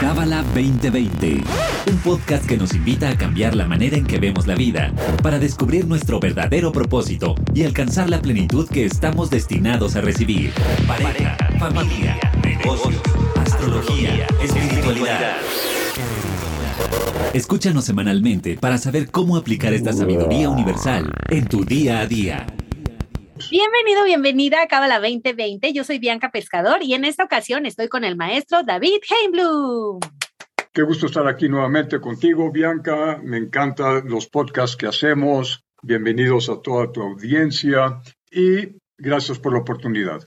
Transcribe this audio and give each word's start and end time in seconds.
Cábala 0.00 0.42
2020, 0.54 1.42
un 1.90 1.98
podcast 1.98 2.46
que 2.46 2.56
nos 2.56 2.74
invita 2.74 3.08
a 3.08 3.16
cambiar 3.16 3.54
la 3.54 3.66
manera 3.66 3.96
en 3.96 4.04
que 4.04 4.18
vemos 4.18 4.46
la 4.46 4.54
vida, 4.54 4.92
para 5.22 5.38
descubrir 5.38 5.86
nuestro 5.86 6.20
verdadero 6.20 6.72
propósito 6.72 7.34
y 7.54 7.64
alcanzar 7.64 8.10
la 8.10 8.20
plenitud 8.20 8.68
que 8.68 8.84
estamos 8.84 9.30
destinados 9.30 9.96
a 9.96 10.00
recibir. 10.00 10.52
Pareja, 10.86 11.36
familia, 11.58 12.18
negocios, 12.42 13.00
astrología, 13.36 14.26
espiritualidad. 14.42 15.36
Escúchanos 17.32 17.84
semanalmente 17.84 18.56
para 18.56 18.78
saber 18.78 19.10
cómo 19.10 19.36
aplicar 19.36 19.72
esta 19.72 19.92
sabiduría 19.92 20.48
universal 20.48 21.12
en 21.30 21.46
tu 21.46 21.64
día 21.64 22.00
a 22.00 22.06
día. 22.06 22.46
Bienvenido, 23.50 24.04
bienvenida 24.04 24.62
a 24.62 24.66
Cábala 24.66 24.98
2020. 25.00 25.72
Yo 25.72 25.84
soy 25.84 25.98
Bianca 25.98 26.30
Pescador 26.30 26.82
y 26.82 26.94
en 26.94 27.04
esta 27.04 27.24
ocasión 27.24 27.66
estoy 27.66 27.88
con 27.88 28.02
el 28.02 28.16
maestro 28.16 28.62
David 28.62 29.00
Heimblum. 29.08 30.00
Qué 30.72 30.82
gusto 30.82 31.06
estar 31.06 31.28
aquí 31.28 31.48
nuevamente 31.48 32.00
contigo, 32.00 32.50
Bianca. 32.50 33.20
Me 33.22 33.36
encantan 33.36 34.08
los 34.08 34.26
podcasts 34.28 34.76
que 34.76 34.86
hacemos. 34.86 35.62
Bienvenidos 35.82 36.48
a 36.48 36.60
toda 36.62 36.90
tu 36.90 37.02
audiencia 37.02 38.00
y 38.30 38.76
gracias 38.96 39.38
por 39.38 39.52
la 39.52 39.60
oportunidad. 39.60 40.20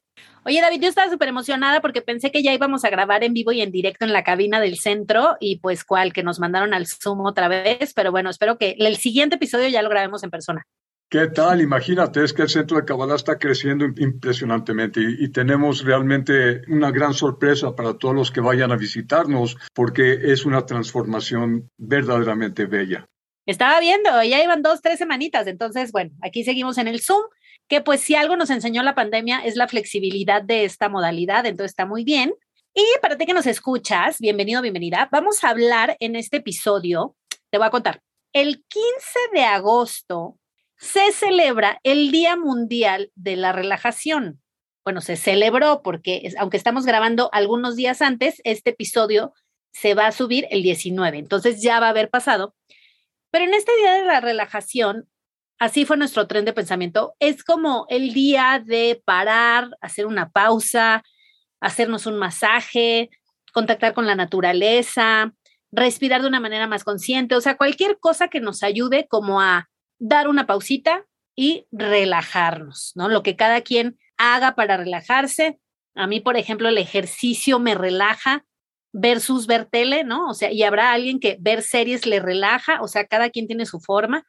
Oye, 0.45 0.61
David, 0.61 0.81
yo 0.81 0.87
estaba 0.87 1.11
súper 1.11 1.27
emocionada 1.27 1.81
porque 1.81 2.01
pensé 2.01 2.31
que 2.31 2.43
ya 2.43 2.53
íbamos 2.53 2.85
a 2.85 2.89
grabar 2.89 3.23
en 3.23 3.33
vivo 3.33 3.51
y 3.51 3.61
en 3.61 3.71
directo 3.71 4.05
en 4.05 4.13
la 4.13 4.23
cabina 4.23 4.61
del 4.61 4.77
centro 4.77 5.35
y 5.41 5.59
pues 5.59 5.83
cual, 5.83 6.13
que 6.13 6.23
nos 6.23 6.39
mandaron 6.39 6.73
al 6.73 6.87
Zoom 6.87 7.25
otra 7.25 7.49
vez, 7.49 7.93
pero 7.93 8.11
bueno, 8.11 8.29
espero 8.29 8.57
que 8.57 8.75
el 8.79 8.95
siguiente 8.95 9.35
episodio 9.35 9.67
ya 9.67 9.81
lo 9.81 9.89
grabemos 9.89 10.23
en 10.23 10.29
persona. 10.29 10.65
¿Qué 11.09 11.27
tal? 11.27 11.61
Imagínate, 11.61 12.21
es 12.21 12.33
que 12.33 12.41
el 12.41 12.49
centro 12.49 12.75
de 12.75 12.83
Kabbalah 12.83 13.15
está 13.15 13.37
creciendo 13.37 13.85
impresionantemente 13.85 14.99
y, 14.99 15.23
y, 15.23 15.29
tenemos 15.29 15.85
realmente 15.85 16.63
una 16.67 16.91
gran 16.91 17.13
sorpresa 17.13 17.73
para 17.77 17.97
todos 17.97 18.13
los 18.13 18.29
que 18.29 18.41
vayan 18.41 18.73
a 18.73 18.75
visitarnos 18.75 19.55
porque 19.73 20.19
es 20.33 20.45
una 20.45 20.65
transformación 20.65 21.71
verdaderamente 21.77 22.65
bella. 22.65 23.07
Estaba 23.45 23.79
viendo, 23.79 24.21
ya 24.21 24.43
iban 24.43 24.61
dos, 24.61 24.81
tres 24.81 24.99
semanitas, 24.99 25.47
entonces, 25.47 25.93
bueno, 25.93 26.11
aquí 26.21 26.43
seguimos 26.43 26.77
en 26.77 26.89
el 26.89 26.99
Zoom, 26.99 27.21
que 27.69 27.79
pues 27.79 28.01
si 28.01 28.15
algo 28.15 28.35
nos 28.35 28.49
enseñó 28.49 28.83
la 28.83 28.93
pandemia 28.93 29.39
es 29.39 29.55
la 29.55 29.69
flexibilidad 29.69 30.41
de 30.41 30.65
esta 30.65 30.89
modalidad, 30.89 31.45
entonces 31.45 31.71
está 31.71 31.85
muy 31.85 32.03
bien. 32.03 32.33
Y 32.73 32.83
para 33.01 33.15
ti 33.17 33.25
que 33.25 33.33
nos 33.33 33.47
escuchas, 33.47 34.19
bienvenido, 34.19 34.61
bienvenida, 34.61 35.07
vamos 35.09 35.45
a 35.45 35.51
hablar 35.51 35.95
en 36.01 36.17
este 36.17 36.37
episodio, 36.37 37.15
te 37.49 37.57
voy 37.57 37.67
a 37.67 37.71
contar, 37.71 38.01
el 38.33 38.65
15 38.67 39.19
de 39.31 39.43
agosto 39.45 40.37
se 40.79 41.11
celebra 41.11 41.79
el 41.83 42.11
Día 42.11 42.35
Mundial 42.35 43.11
de 43.15 43.35
la 43.35 43.51
Relajación. 43.51 44.41
Bueno, 44.83 45.01
se 45.01 45.17
celebró 45.17 45.81
porque, 45.83 46.31
aunque 46.37 46.57
estamos 46.57 46.85
grabando 46.85 47.29
algunos 47.33 47.75
días 47.75 48.01
antes, 48.01 48.41
este 48.43 48.69
episodio 48.69 49.33
se 49.73 49.95
va 49.95 50.07
a 50.07 50.11
subir 50.11 50.47
el 50.49 50.63
19, 50.63 51.17
entonces 51.17 51.61
ya 51.61 51.79
va 51.79 51.87
a 51.87 51.89
haber 51.89 52.09
pasado. 52.09 52.55
Pero 53.31 53.45
en 53.45 53.53
este 53.53 53.75
Día 53.77 53.93
de 53.93 54.05
la 54.05 54.21
Relajación, 54.21 55.09
así 55.59 55.85
fue 55.85 55.97
nuestro 55.97 56.27
tren 56.27 56.45
de 56.45 56.53
pensamiento, 56.53 57.15
es 57.19 57.43
como 57.43 57.85
el 57.89 58.13
día 58.13 58.63
de 58.65 59.01
parar, 59.03 59.69
hacer 59.81 60.05
una 60.05 60.29
pausa, 60.29 61.03
hacernos 61.59 62.05
un 62.05 62.17
masaje, 62.17 63.09
contactar 63.51 63.93
con 63.93 64.05
la 64.05 64.15
naturaleza, 64.15 65.33
respirar 65.71 66.21
de 66.21 66.27
una 66.27 66.39
manera 66.39 66.67
más 66.67 66.83
consciente, 66.83 67.35
o 67.35 67.41
sea, 67.41 67.57
cualquier 67.57 67.99
cosa 67.99 68.29
que 68.29 68.39
nos 68.39 68.63
ayude 68.63 69.07
como 69.07 69.41
a 69.41 69.69
dar 69.99 70.27
una 70.27 70.45
pausita 70.47 71.05
y 71.35 71.67
relajarnos, 71.71 72.93
¿no? 72.95 73.09
Lo 73.09 73.23
que 73.23 73.35
cada 73.35 73.61
quien 73.61 73.97
haga 74.17 74.55
para 74.55 74.77
relajarse. 74.77 75.59
A 75.95 76.07
mí, 76.07 76.19
por 76.19 76.37
ejemplo, 76.37 76.69
el 76.69 76.77
ejercicio 76.77 77.59
me 77.59 77.75
relaja 77.75 78.45
versus 78.91 79.47
ver 79.47 79.65
tele, 79.65 80.03
¿no? 80.03 80.29
O 80.29 80.33
sea, 80.33 80.51
y 80.51 80.63
habrá 80.63 80.91
alguien 80.91 81.19
que 81.19 81.37
ver 81.39 81.61
series 81.61 82.05
le 82.05 82.19
relaja, 82.19 82.81
o 82.81 82.87
sea, 82.87 83.05
cada 83.05 83.29
quien 83.29 83.47
tiene 83.47 83.65
su 83.65 83.79
forma. 83.79 84.25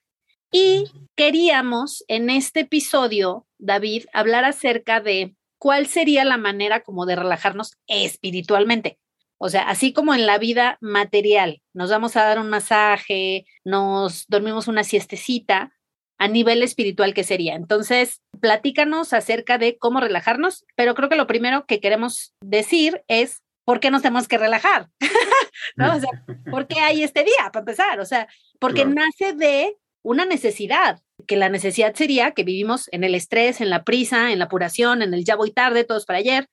Y 0.50 0.86
queríamos 1.16 2.04
en 2.08 2.30
este 2.30 2.60
episodio, 2.60 3.46
David, 3.58 4.06
hablar 4.12 4.44
acerca 4.44 5.00
de 5.00 5.34
cuál 5.58 5.86
sería 5.86 6.24
la 6.24 6.38
manera 6.38 6.80
como 6.82 7.06
de 7.06 7.16
relajarnos 7.16 7.72
espiritualmente. 7.86 8.98
O 9.38 9.48
sea, 9.48 9.68
así 9.68 9.92
como 9.92 10.14
en 10.14 10.26
la 10.26 10.38
vida 10.38 10.78
material, 10.80 11.62
nos 11.72 11.90
vamos 11.90 12.16
a 12.16 12.24
dar 12.24 12.38
un 12.38 12.50
masaje, 12.50 13.46
nos 13.64 14.26
dormimos 14.26 14.68
una 14.68 14.84
siestecita, 14.84 15.72
a 16.18 16.26
nivel 16.28 16.62
espiritual, 16.62 17.14
¿qué 17.14 17.22
sería? 17.22 17.54
Entonces, 17.54 18.20
platícanos 18.40 19.12
acerca 19.12 19.56
de 19.56 19.78
cómo 19.78 20.00
relajarnos, 20.00 20.66
pero 20.74 20.94
creo 20.94 21.08
que 21.08 21.16
lo 21.16 21.28
primero 21.28 21.64
que 21.66 21.80
queremos 21.80 22.34
decir 22.40 23.02
es 23.06 23.42
por 23.64 23.80
qué 23.80 23.90
nos 23.90 24.02
tenemos 24.02 24.26
que 24.26 24.38
relajar, 24.38 24.88
¿no? 25.76 25.94
O 25.94 26.00
sea, 26.00 26.10
¿por 26.50 26.66
qué 26.66 26.80
hay 26.80 27.04
este 27.04 27.22
día, 27.22 27.50
para 27.52 27.60
empezar? 27.60 28.00
O 28.00 28.04
sea, 28.04 28.26
porque 28.58 28.82
claro. 28.82 28.94
nace 28.94 29.32
de 29.34 29.76
una 30.02 30.24
necesidad, 30.24 31.00
que 31.26 31.36
la 31.36 31.48
necesidad 31.48 31.94
sería 31.94 32.32
que 32.32 32.44
vivimos 32.44 32.88
en 32.92 33.04
el 33.04 33.14
estrés, 33.14 33.60
en 33.60 33.70
la 33.70 33.84
prisa, 33.84 34.32
en 34.32 34.40
la 34.40 34.46
apuración, 34.46 35.02
en 35.02 35.14
el 35.14 35.24
ya 35.24 35.36
voy 35.36 35.52
tarde, 35.52 35.84
todos 35.84 36.04
para 36.04 36.18
ayer. 36.18 36.48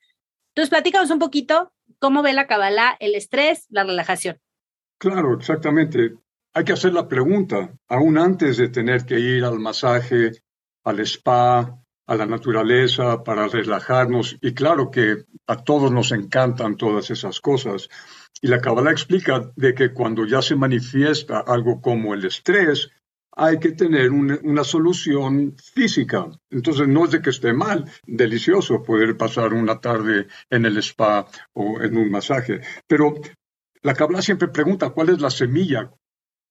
Entonces, 0.49 0.69
platícanos 0.69 1.09
un 1.09 1.19
poquito 1.19 1.71
cómo 1.99 2.23
ve 2.23 2.33
la 2.33 2.47
Kabbalah 2.47 2.95
el 2.99 3.15
estrés, 3.15 3.67
la 3.69 3.83
relajación. 3.83 4.39
Claro, 4.97 5.33
exactamente. 5.35 6.15
Hay 6.53 6.63
que 6.63 6.73
hacer 6.73 6.93
la 6.93 7.07
pregunta, 7.07 7.73
aún 7.87 8.17
antes 8.17 8.57
de 8.57 8.69
tener 8.69 9.05
que 9.05 9.19
ir 9.19 9.43
al 9.43 9.59
masaje, 9.59 10.31
al 10.83 10.99
spa, 11.01 11.79
a 12.07 12.15
la 12.15 12.25
naturaleza 12.25 13.23
para 13.23 13.47
relajarnos. 13.47 14.37
Y 14.41 14.53
claro 14.53 14.91
que 14.91 15.25
a 15.47 15.63
todos 15.63 15.91
nos 15.91 16.11
encantan 16.11 16.77
todas 16.77 17.09
esas 17.11 17.41
cosas. 17.41 17.89
Y 18.41 18.47
la 18.47 18.61
Kabbalah 18.61 18.91
explica 18.91 19.51
de 19.55 19.73
que 19.73 19.93
cuando 19.93 20.25
ya 20.25 20.41
se 20.41 20.55
manifiesta 20.55 21.39
algo 21.39 21.81
como 21.81 22.13
el 22.13 22.25
estrés, 22.25 22.89
hay 23.35 23.59
que 23.59 23.73
tener 23.73 24.11
una, 24.11 24.63
solución 24.63 25.55
física. 25.57 26.29
Entonces 26.49 26.87
no 26.87 27.05
es 27.05 27.11
de 27.11 27.21
que 27.21 27.29
esté 27.29 27.53
mal, 27.53 27.91
delicioso 28.05 28.81
poder 28.81 29.17
pasar 29.17 29.53
una 29.53 29.79
tarde 29.79 30.27
en 30.49 30.65
el 30.65 30.77
spa 30.77 31.27
o 31.53 31.81
en 31.81 31.97
un 31.97 32.09
masaje, 32.09 32.61
pero 32.87 33.13
la 33.81 33.93
Kabbalah 33.93 34.21
siempre 34.21 34.47
pregunta 34.47 34.89
cuál 34.89 35.09
es 35.09 35.21
la 35.21 35.29
semilla, 35.29 35.91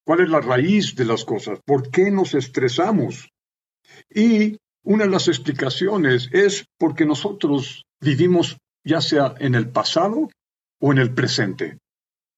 cuál 0.05 0.21
es 0.21 0.29
la 0.29 0.41
raíz 0.41 0.95
de 0.95 1.07
las 1.07 1.25
cosas, 1.25 1.59
por 1.65 1.91
qué 1.91 2.11
nos 2.11 2.35
estresamos. 2.35 3.31
Y 4.09 4.59
una 4.85 5.05
de 5.05 5.11
las 5.11 5.29
explicaciones 5.29 6.29
es 6.33 6.67
porque 6.79 7.07
nosotros 7.07 7.87
vivimos 8.01 8.59
ya 8.85 9.01
sea 9.01 9.35
en 9.39 9.55
el 9.55 9.71
pasado 9.71 10.29
o 10.81 10.93
en 10.93 10.99
el 10.99 11.15
presente. 11.15 11.79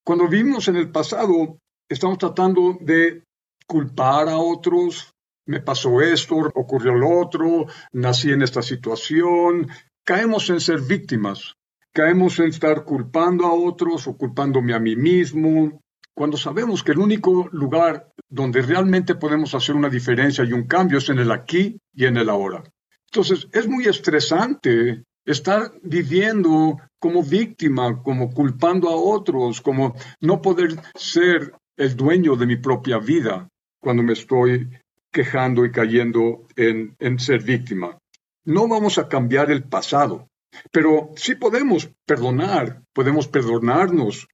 Cuando 0.05 0.29
vivimos 0.29 0.69
en 0.69 0.77
el 0.77 0.91
pasado, 0.91 1.59
estamos 1.89 2.19
tratando 2.19 2.79
de 2.81 3.25
culpar 3.66 4.28
a 4.28 4.38
otros, 4.38 5.12
me 5.47 5.60
pasó 5.60 6.00
esto, 6.00 6.37
ocurrió 6.54 6.94
lo 6.94 7.21
otro, 7.21 7.66
nací 7.93 8.31
en 8.31 8.43
esta 8.43 8.62
situación, 8.62 9.69
caemos 10.04 10.50
en 10.50 10.60
ser 10.60 10.81
víctimas, 10.81 11.54
caemos 11.93 12.38
en 12.41 12.47
estar 12.47 12.84
culpando 12.84 13.47
a 13.47 13.53
otros 13.53 14.06
o 14.06 14.16
culpándome 14.16 14.75
a 14.75 14.81
mí 14.81 14.97
mismo, 14.97 15.81
cuando 16.15 16.37
sabemos 16.37 16.82
que 16.82 16.93
el 16.93 16.99
único 16.99 17.49
lugar 17.53 18.10
donde 18.28 18.62
realmente 18.62 19.15
podemos 19.15 19.55
hacer 19.55 19.75
una 19.76 19.91
diferencia 19.91 20.44
y 20.44 20.53
un 20.53 20.66
cambio 20.66 20.99
es 20.99 21.09
en 21.10 21.19
el 21.19 21.31
aquí 21.31 21.78
y 21.93 22.06
en 22.06 22.16
el 22.16 22.31
ahora. 22.31 22.65
Entonces, 23.12 23.47
es 23.53 23.69
muy 23.69 23.84
estresante 23.87 25.05
estar 25.25 25.72
viviendo 25.82 26.78
como 26.99 27.22
víctima, 27.22 28.03
como 28.03 28.31
culpando 28.31 28.88
a 28.88 28.97
otros, 28.97 29.60
como 29.60 29.94
no 30.21 30.41
poder 30.41 30.76
ser 30.94 31.53
el 31.76 31.94
dueño 31.94 32.34
de 32.37 32.47
mi 32.47 32.56
propia 32.56 32.99
vida 32.99 33.49
cuando 33.87 34.03
me 34.03 34.15
estoy 34.15 34.69
quejando 35.13 35.65
y 35.65 35.71
cayendo 35.71 36.49
en, 36.57 37.21
ser 37.21 37.45
víctima. 37.45 37.97
No 38.45 38.67
vamos 38.67 38.99
a 38.99 39.07
cambiar 39.07 39.53
el 39.53 39.63
pasado, 39.63 40.29
pero 40.73 41.13
sí 41.15 41.37
podemos 41.37 41.89
perdonar, 42.05 42.83
podemos 42.93 43.29
perdonarnos 43.29 44.27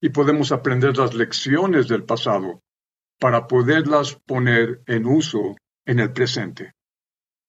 y 0.00 0.10
podemos 0.10 0.52
aprender 0.52 0.96
las 0.96 1.14
lecciones 1.14 1.88
del 1.88 2.04
pasado 2.04 2.60
para 3.18 3.48
poderlas 3.48 4.20
poner 4.24 4.82
en 4.86 5.06
uso 5.06 5.56
en 5.84 5.98
el 5.98 6.12
presente. 6.12 6.70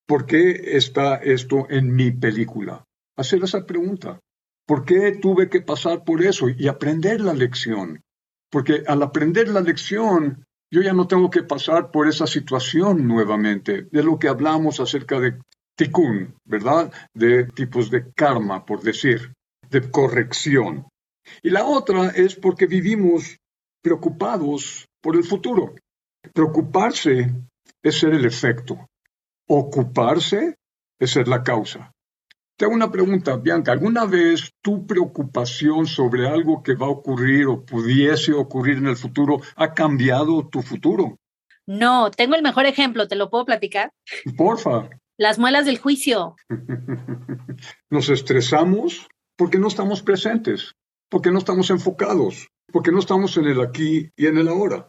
¿Por 0.08 0.26
qué 0.26 0.76
está 0.76 1.18
esto 1.18 1.68
en 1.70 1.94
mi 1.94 2.10
película? 2.10 2.82
Hacer 3.16 3.44
esa 3.44 3.64
pregunta. 3.64 4.18
¿Por 4.66 4.84
qué 4.84 5.12
tuve 5.22 5.48
que 5.48 5.62
pasar 5.62 6.02
por 6.02 6.20
eso 6.20 6.48
y 6.48 6.66
aprender 6.66 7.20
la 7.20 7.32
lección? 7.32 8.02
Porque 8.50 8.82
al 8.88 9.04
aprender 9.04 9.46
la 9.46 9.60
lección, 9.60 10.44
yo 10.70 10.82
ya 10.82 10.92
no 10.92 11.06
tengo 11.06 11.30
que 11.30 11.42
pasar 11.42 11.90
por 11.90 12.08
esa 12.08 12.26
situación 12.26 13.06
nuevamente, 13.06 13.86
de 13.90 14.02
lo 14.02 14.18
que 14.18 14.28
hablamos 14.28 14.80
acerca 14.80 15.18
de 15.18 15.38
tikkun, 15.76 16.34
¿verdad? 16.44 16.92
De 17.14 17.44
tipos 17.44 17.90
de 17.90 18.12
karma, 18.12 18.64
por 18.66 18.82
decir, 18.82 19.32
de 19.70 19.90
corrección. 19.90 20.88
Y 21.42 21.50
la 21.50 21.64
otra 21.64 22.08
es 22.08 22.34
porque 22.34 22.66
vivimos 22.66 23.36
preocupados 23.82 24.86
por 25.00 25.16
el 25.16 25.24
futuro. 25.24 25.74
Preocuparse 26.34 27.32
es 27.82 27.98
ser 27.98 28.14
el 28.14 28.24
efecto. 28.24 28.86
Ocuparse 29.48 30.56
es 30.98 31.10
ser 31.10 31.28
la 31.28 31.42
causa. 31.42 31.92
Te 32.58 32.64
hago 32.64 32.74
una 32.74 32.90
pregunta, 32.90 33.36
Bianca. 33.36 33.70
¿Alguna 33.70 34.04
vez 34.04 34.50
tu 34.60 34.84
preocupación 34.84 35.86
sobre 35.86 36.26
algo 36.26 36.60
que 36.60 36.74
va 36.74 36.86
a 36.86 36.90
ocurrir 36.90 37.46
o 37.46 37.64
pudiese 37.64 38.32
ocurrir 38.32 38.78
en 38.78 38.88
el 38.88 38.96
futuro 38.96 39.40
ha 39.54 39.74
cambiado 39.74 40.48
tu 40.48 40.60
futuro? 40.62 41.20
No, 41.68 42.10
tengo 42.10 42.34
el 42.34 42.42
mejor 42.42 42.66
ejemplo, 42.66 43.06
¿te 43.06 43.14
lo 43.14 43.30
puedo 43.30 43.44
platicar? 43.44 43.92
Porfa. 44.36 44.90
Las 45.16 45.38
muelas 45.38 45.66
del 45.66 45.78
juicio. 45.78 46.34
Nos 47.90 48.08
estresamos 48.08 49.06
porque 49.36 49.60
no 49.60 49.68
estamos 49.68 50.02
presentes, 50.02 50.74
porque 51.08 51.30
no 51.30 51.38
estamos 51.38 51.70
enfocados, 51.70 52.48
porque 52.72 52.90
no 52.90 52.98
estamos 52.98 53.36
en 53.36 53.44
el 53.44 53.60
aquí 53.60 54.10
y 54.16 54.26
en 54.26 54.36
el 54.36 54.48
ahora. 54.48 54.88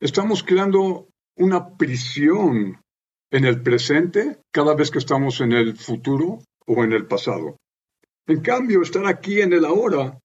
Estamos 0.00 0.42
creando 0.42 1.10
una 1.36 1.76
prisión 1.76 2.80
en 3.30 3.44
el 3.44 3.62
presente 3.62 4.38
cada 4.50 4.74
vez 4.74 4.90
que 4.90 4.98
estamos 4.98 5.42
en 5.42 5.52
el 5.52 5.76
futuro 5.76 6.38
o 6.66 6.84
en 6.84 6.92
el 6.92 7.06
pasado. 7.06 7.56
En 8.26 8.40
cambio, 8.40 8.82
estar 8.82 9.06
aquí 9.06 9.40
en 9.40 9.52
el 9.52 9.64
ahora 9.64 10.18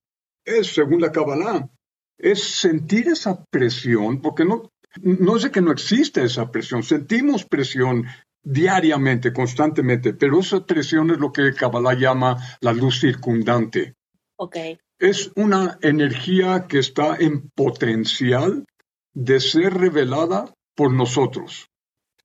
es, 0.46 0.68
según 0.68 1.02
la 1.02 1.12
Kabbalah, 1.12 1.70
es 2.18 2.44
sentir 2.44 3.08
esa 3.08 3.44
presión, 3.50 4.22
porque 4.22 4.46
no, 4.46 4.70
no 5.02 5.38
es 5.38 5.44
de 5.44 5.52
que 5.52 5.62
no 5.62 5.72
existe 5.72 6.24
esa 6.24 6.52
presión, 6.52 6.84
sentimos 6.84 7.46
presión 7.46 8.06
diariamente, 8.44 9.34
constantemente, 9.34 10.14
pero 10.14 10.40
esa 10.40 10.66
presión 10.66 11.12
es 11.12 11.18
lo 11.18 11.32
que 11.32 11.54
Kabbalah 11.54 11.94
llama 11.94 12.38
la 12.62 12.74
luz 12.74 13.02
circundante. 13.02 13.96
Okay. 14.38 14.80
Es 15.00 15.32
una 15.36 15.78
energía 15.82 16.66
que 16.68 16.80
está 16.80 17.18
en 17.18 17.50
potencial 17.50 18.66
de 19.14 19.40
ser 19.40 19.74
revelada 19.74 20.54
por 20.76 20.94
nosotros. 20.94 21.68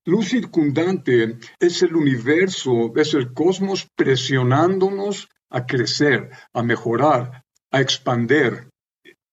Luz 0.05 0.29
circundante 0.29 1.37
es 1.59 1.81
el 1.81 1.95
universo, 1.95 2.93
es 2.95 3.13
el 3.13 3.33
cosmos 3.33 3.87
presionándonos 3.95 5.29
a 5.49 5.65
crecer, 5.65 6.29
a 6.51 6.61
mejorar, 6.61 7.45
a 7.71 7.79
expander. 7.79 8.69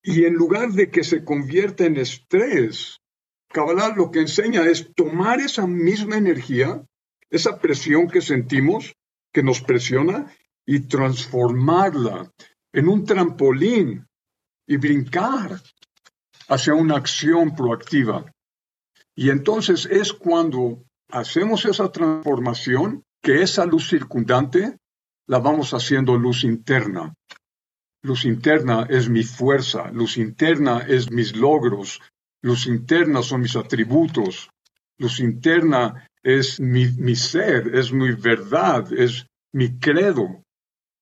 Y 0.02 0.24
en 0.24 0.34
lugar 0.34 0.70
de 0.70 0.88
que 0.90 1.02
se 1.02 1.24
convierta 1.24 1.84
en 1.84 1.96
estrés, 1.96 3.00
Kabbalah 3.48 3.94
lo 3.96 4.12
que 4.12 4.20
enseña 4.20 4.62
es 4.62 4.94
tomar 4.94 5.40
esa 5.40 5.66
misma 5.66 6.16
energía, 6.16 6.84
esa 7.30 7.58
presión 7.58 8.06
que 8.08 8.20
sentimos, 8.20 8.94
que 9.32 9.42
nos 9.42 9.60
presiona, 9.60 10.32
y 10.64 10.80
transformarla 10.80 12.30
en 12.72 12.88
un 12.88 13.04
trampolín 13.04 14.06
y 14.68 14.76
brincar 14.76 15.60
hacia 16.48 16.74
una 16.74 16.96
acción 16.96 17.56
proactiva. 17.56 18.24
Y 19.20 19.28
entonces 19.28 19.84
es 19.84 20.14
cuando 20.14 20.82
hacemos 21.10 21.66
esa 21.66 21.92
transformación 21.92 23.04
que 23.22 23.42
esa 23.42 23.66
luz 23.66 23.90
circundante 23.90 24.78
la 25.26 25.38
vamos 25.40 25.74
haciendo 25.74 26.16
luz 26.16 26.42
interna. 26.42 27.12
Luz 28.02 28.24
interna 28.24 28.86
es 28.88 29.10
mi 29.10 29.22
fuerza, 29.22 29.90
luz 29.90 30.16
interna 30.16 30.86
es 30.88 31.10
mis 31.10 31.36
logros, 31.36 32.00
luz 32.40 32.66
interna 32.66 33.22
son 33.22 33.42
mis 33.42 33.56
atributos, 33.56 34.48
luz 34.96 35.20
interna 35.20 36.08
es 36.22 36.58
mi, 36.58 37.14
ser, 37.14 37.74
es 37.74 37.92
mi 37.92 38.12
verdad, 38.12 38.90
es 38.90 39.26
mi 39.52 39.78
credo. 39.78 40.42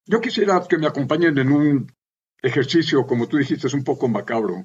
Yo 0.07 0.21
quisiera 0.21 0.61
que 0.69 0.79
me 0.79 0.89
acompañen 0.89 1.39
en 1.39 1.53
un 1.53 1.93
ejercicio, 2.43 3.07
como 3.07 3.29
tú 3.29 3.37
dijiste, 3.37 3.69
es 3.69 3.75
un 3.75 3.85
poco 3.85 4.09
macabro. 4.09 4.65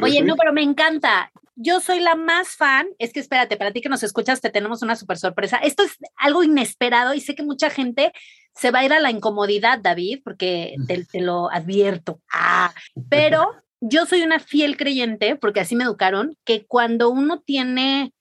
Oye, 0.00 0.22
no, 0.22 0.36
pero 0.36 0.52
me 0.52 0.62
encanta. 0.62 1.32
Yo 1.54 1.80
soy 1.80 2.00
la 2.00 2.14
más 2.14 2.56
fan. 2.56 2.88
Es 2.98 3.12
que 3.12 3.20
espérate, 3.20 3.56
para 3.56 3.72
ti 3.72 3.80
que 3.80 3.88
nos 3.88 4.02
escuchas, 4.02 4.40
te 4.40 4.50
tenemos 4.50 4.82
una 4.82 4.96
súper 4.96 5.18
sorpresa. 5.18 5.58
Esto 5.58 5.82
es 5.82 5.96
algo 6.16 6.42
inesperado 6.42 7.14
y 7.14 7.20
sé 7.20 7.34
que 7.34 7.42
mucha 7.42 7.70
gente 7.70 8.12
se 8.54 8.70
va 8.70 8.80
a 8.80 8.84
ir 8.84 8.92
a 8.92 9.00
la 9.00 9.10
incomodidad, 9.10 9.78
David, 9.78 10.20
porque 10.24 10.76
te, 10.86 11.20
lo 11.20 11.50
advierto. 11.50 12.20
Ah, 12.32 12.72
pero 13.08 13.50
yo 13.80 14.06
soy 14.06 14.22
una 14.22 14.38
fiel 14.38 14.76
creyente, 14.76 15.36
porque 15.36 15.60
así 15.60 15.76
me 15.76 15.84
educaron, 15.84 16.36
que 16.44 16.66
cuando 16.66 17.10
uno 17.10 17.40
tiene, 17.40 18.12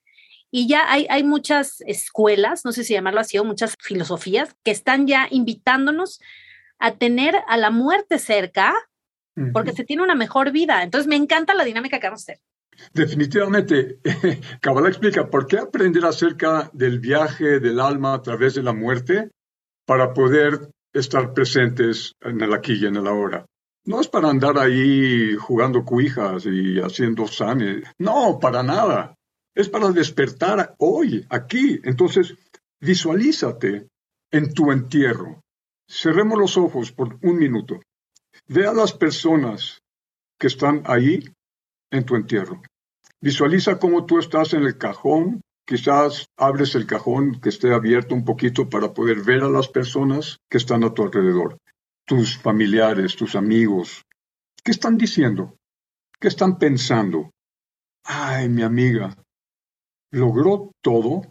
y 0.49 0.67
ya 0.67 0.91
hay, 0.91 1.05
hay 1.09 1.23
muchas 1.23 1.81
escuelas, 1.81 2.65
no 2.65 2.71
sé 2.71 2.83
si 2.83 2.93
llamarlo 2.93 3.19
así, 3.19 3.37
o 3.37 3.43
muchas 3.43 3.75
filosofías, 3.79 4.55
que 4.63 4.71
están 4.71 5.05
ya 5.05 5.27
invitándonos 5.29 6.19
a 6.79 6.95
tener 6.95 7.43
a 7.47 7.57
la 7.57 7.69
muerte 7.69 8.17
cerca 8.17 8.73
porque 9.53 9.73
se 9.73 9.83
tiene 9.83 10.03
una 10.03 10.15
mejor 10.15 10.51
vida. 10.51 10.83
Entonces 10.83 11.07
me 11.07 11.15
encanta 11.15 11.53
la 11.53 11.63
dinámica 11.63 11.99
que 11.99 12.07
vamos 12.07 12.21
a 12.21 12.33
hacer. 12.33 12.41
Definitivamente, 12.93 13.99
Kabbalah 14.61 14.89
explica 14.89 15.29
por 15.29 15.47
qué 15.47 15.57
aprender 15.57 16.05
acerca 16.05 16.69
del 16.73 16.99
viaje 16.99 17.59
del 17.59 17.79
alma 17.79 18.13
a 18.13 18.21
través 18.21 18.55
de 18.55 18.63
la 18.63 18.73
muerte 18.73 19.29
para 19.85 20.13
poder 20.13 20.69
estar 20.93 21.33
presentes 21.33 22.13
en 22.21 22.41
el 22.41 22.53
aquí 22.53 22.73
y 22.73 22.85
en 22.85 22.97
el 22.97 23.07
ahora. 23.07 23.45
No 23.85 23.99
es 23.99 24.07
para 24.07 24.29
andar 24.29 24.57
ahí 24.59 25.35
jugando 25.35 25.83
cuijas 25.83 26.45
y 26.45 26.79
haciendo 26.79 27.27
sanes. 27.27 27.83
No, 27.97 28.37
para 28.39 28.61
nada. 28.61 29.15
Es 29.55 29.69
para 29.69 29.91
despertar 29.91 30.75
hoy, 30.77 31.25
aquí. 31.29 31.79
Entonces, 31.83 32.35
visualízate 32.79 33.87
en 34.31 34.53
tu 34.53 34.71
entierro. 34.71 35.41
Cerremos 35.89 36.37
los 36.37 36.57
ojos 36.57 36.91
por 36.91 37.17
un 37.23 37.37
minuto. 37.37 37.79
Ve 38.53 38.67
a 38.67 38.73
las 38.73 38.91
personas 38.91 39.81
que 40.37 40.47
están 40.47 40.83
ahí 40.83 41.23
en 41.89 42.05
tu 42.05 42.17
entierro. 42.17 42.61
Visualiza 43.21 43.79
cómo 43.79 44.05
tú 44.05 44.19
estás 44.19 44.53
en 44.53 44.63
el 44.63 44.77
cajón. 44.77 45.39
Quizás 45.65 46.25
abres 46.37 46.75
el 46.75 46.85
cajón 46.85 47.39
que 47.39 47.47
esté 47.47 47.73
abierto 47.73 48.13
un 48.13 48.25
poquito 48.25 48.69
para 48.69 48.93
poder 48.93 49.21
ver 49.21 49.43
a 49.43 49.49
las 49.49 49.69
personas 49.69 50.39
que 50.49 50.57
están 50.57 50.83
a 50.83 50.93
tu 50.93 51.03
alrededor. 51.03 51.59
Tus 52.05 52.37
familiares, 52.37 53.15
tus 53.15 53.35
amigos. 53.35 54.03
¿Qué 54.61 54.71
están 54.71 54.97
diciendo? 54.97 55.55
¿Qué 56.19 56.27
están 56.27 56.57
pensando? 56.57 57.31
Ay, 58.03 58.49
mi 58.49 58.63
amiga, 58.63 59.15
logró 60.11 60.73
todo. 60.81 61.21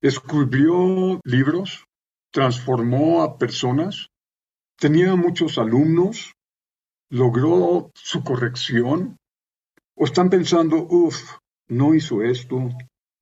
Escribió 0.00 1.18
libros, 1.24 1.84
transformó 2.30 3.22
a 3.22 3.38
personas, 3.38 4.06
tenía 4.78 5.16
muchos 5.16 5.58
alumnos, 5.58 6.34
logró 7.10 7.90
su 7.94 8.22
corrección, 8.22 9.18
o 9.96 10.04
están 10.04 10.30
pensando, 10.30 10.86
uff, 10.88 11.38
no 11.68 11.94
hizo 11.94 12.22
esto, 12.22 12.68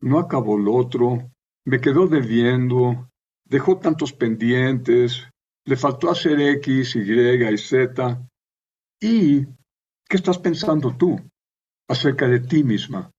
no 0.01 0.19
acabó 0.19 0.59
lo 0.59 0.75
otro, 0.75 1.31
me 1.65 1.81
quedó 1.81 2.07
debiendo, 2.07 3.11
dejó 3.45 3.79
tantos 3.79 4.13
pendientes, 4.13 5.27
le 5.65 5.77
faltó 5.77 6.11
hacer 6.11 6.41
X, 6.41 6.95
Y 6.97 7.01
y 7.01 7.59
Z. 7.59 8.29
¿Y 9.01 9.47
qué 9.47 10.17
estás 10.17 10.39
pensando 10.39 10.95
tú 10.97 11.19
acerca 11.89 12.29
de 12.29 12.41
ti 12.41 12.63
misma 12.63 13.11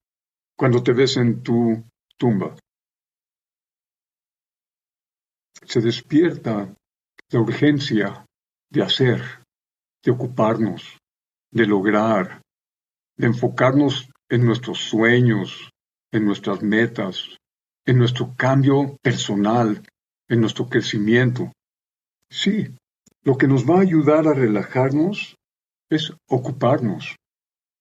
cuando 0.55 0.81
te 0.83 0.93
ves 0.93 1.17
en 1.17 1.41
tu 1.41 1.83
tumba? 2.17 2.55
Se 5.65 5.81
despierta 5.81 6.73
la 7.29 7.41
urgencia 7.41 8.26
de 8.69 8.83
hacer, 8.83 9.21
de 10.03 10.11
ocuparnos, 10.11 10.97
de 11.51 11.65
lograr, 11.65 12.41
de 13.17 13.27
enfocarnos 13.27 14.09
en 14.29 14.45
nuestros 14.45 14.79
sueños, 14.79 15.71
en 16.11 16.25
nuestras 16.25 16.61
metas, 16.61 17.37
en 17.85 17.97
nuestro 17.97 18.35
cambio 18.35 18.97
personal, 19.01 19.81
en 20.27 20.41
nuestro 20.41 20.67
crecimiento. 20.67 21.51
Sí, 22.29 22.75
lo 23.23 23.37
que 23.37 23.47
nos 23.47 23.65
va 23.65 23.77
a 23.77 23.81
ayudar 23.81 24.27
a 24.27 24.33
relajarnos 24.33 25.35
es 25.89 26.13
ocuparnos, 26.27 27.15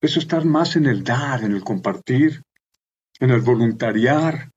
es 0.01 0.17
estar 0.17 0.45
más 0.45 0.77
en 0.77 0.87
el 0.87 1.03
dar, 1.03 1.43
en 1.43 1.53
el 1.53 1.65
compartir, 1.65 2.43
en 3.19 3.31
el 3.31 3.41
voluntariar, 3.41 4.51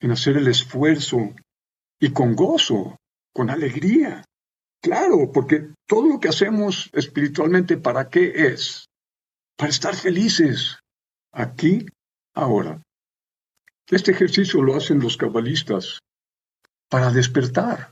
en 0.00 0.10
hacer 0.10 0.36
el 0.36 0.48
esfuerzo 0.48 1.34
y 1.98 2.12
con 2.12 2.34
gozo, 2.34 2.96
con 3.32 3.48
alegría. 3.48 4.24
Claro, 4.86 5.32
porque 5.32 5.70
todo 5.88 6.06
lo 6.06 6.20
que 6.20 6.28
hacemos 6.28 6.90
espiritualmente, 6.92 7.76
¿para 7.76 8.08
qué 8.08 8.32
es? 8.46 8.86
Para 9.56 9.70
estar 9.70 9.96
felices, 9.96 10.78
aquí, 11.32 11.84
ahora. 12.36 12.80
Este 13.90 14.12
ejercicio 14.12 14.62
lo 14.62 14.76
hacen 14.76 15.00
los 15.00 15.16
cabalistas 15.16 15.98
para 16.88 17.10
despertar, 17.10 17.90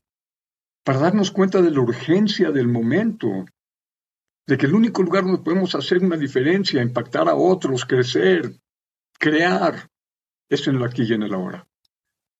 para 0.84 1.00
darnos 1.00 1.32
cuenta 1.32 1.60
de 1.60 1.72
la 1.72 1.80
urgencia 1.80 2.52
del 2.52 2.68
momento, 2.68 3.44
de 4.46 4.56
que 4.56 4.66
el 4.66 4.74
único 4.76 5.02
lugar 5.02 5.24
donde 5.24 5.42
podemos 5.42 5.74
hacer 5.74 5.98
una 5.98 6.16
diferencia, 6.16 6.80
impactar 6.80 7.28
a 7.28 7.34
otros, 7.34 7.84
crecer, 7.84 8.54
crear, 9.18 9.88
es 10.48 10.68
en 10.68 10.76
el 10.76 10.84
aquí 10.84 11.02
y 11.02 11.14
en 11.14 11.24
el 11.24 11.34
ahora. 11.34 11.66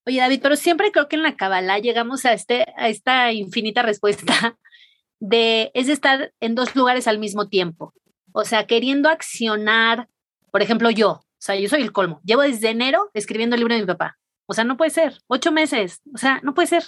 Oye, 0.07 0.21
David, 0.21 0.41
pero 0.43 0.57
siempre 0.57 0.93
creo 0.93 1.09
que 1.09 1.17
en 1.17 1.23
la 1.23 1.37
Kabbalah 1.37 1.79
llegamos 1.79 2.25
a, 2.25 2.33
este, 2.33 2.67
a 2.77 2.89
esta 2.89 3.33
infinita 3.33 3.83
respuesta 3.83 4.59
de 5.21 5.71
es 5.75 5.89
estar 5.89 6.33
en 6.41 6.55
dos 6.55 6.77
lugares 6.77 7.09
al 7.09 7.19
mismo 7.19 7.49
tiempo. 7.49 7.95
O 8.33 8.45
sea, 8.45 8.67
queriendo 8.67 9.09
accionar, 9.09 10.09
por 10.51 10.61
ejemplo, 10.61 10.91
yo, 10.91 11.11
o 11.11 11.25
sea, 11.39 11.57
yo 11.57 11.69
soy 11.69 11.83
el 11.83 11.93
colmo. 11.93 12.21
Llevo 12.25 12.43
desde 12.43 12.71
enero 12.71 13.11
escribiendo 13.15 13.55
el 13.55 13.61
libro 13.61 13.75
de 13.75 13.81
mi 13.81 13.87
papá. 13.87 14.19
O 14.47 14.55
sea, 14.55 14.65
no 14.65 14.77
puede 14.77 14.91
ser. 14.91 15.19
Ocho 15.27 15.53
meses. 15.53 16.03
O 16.15 16.19
sea, 16.19 16.41
no 16.43 16.55
puede 16.55 16.69
ser. 16.69 16.85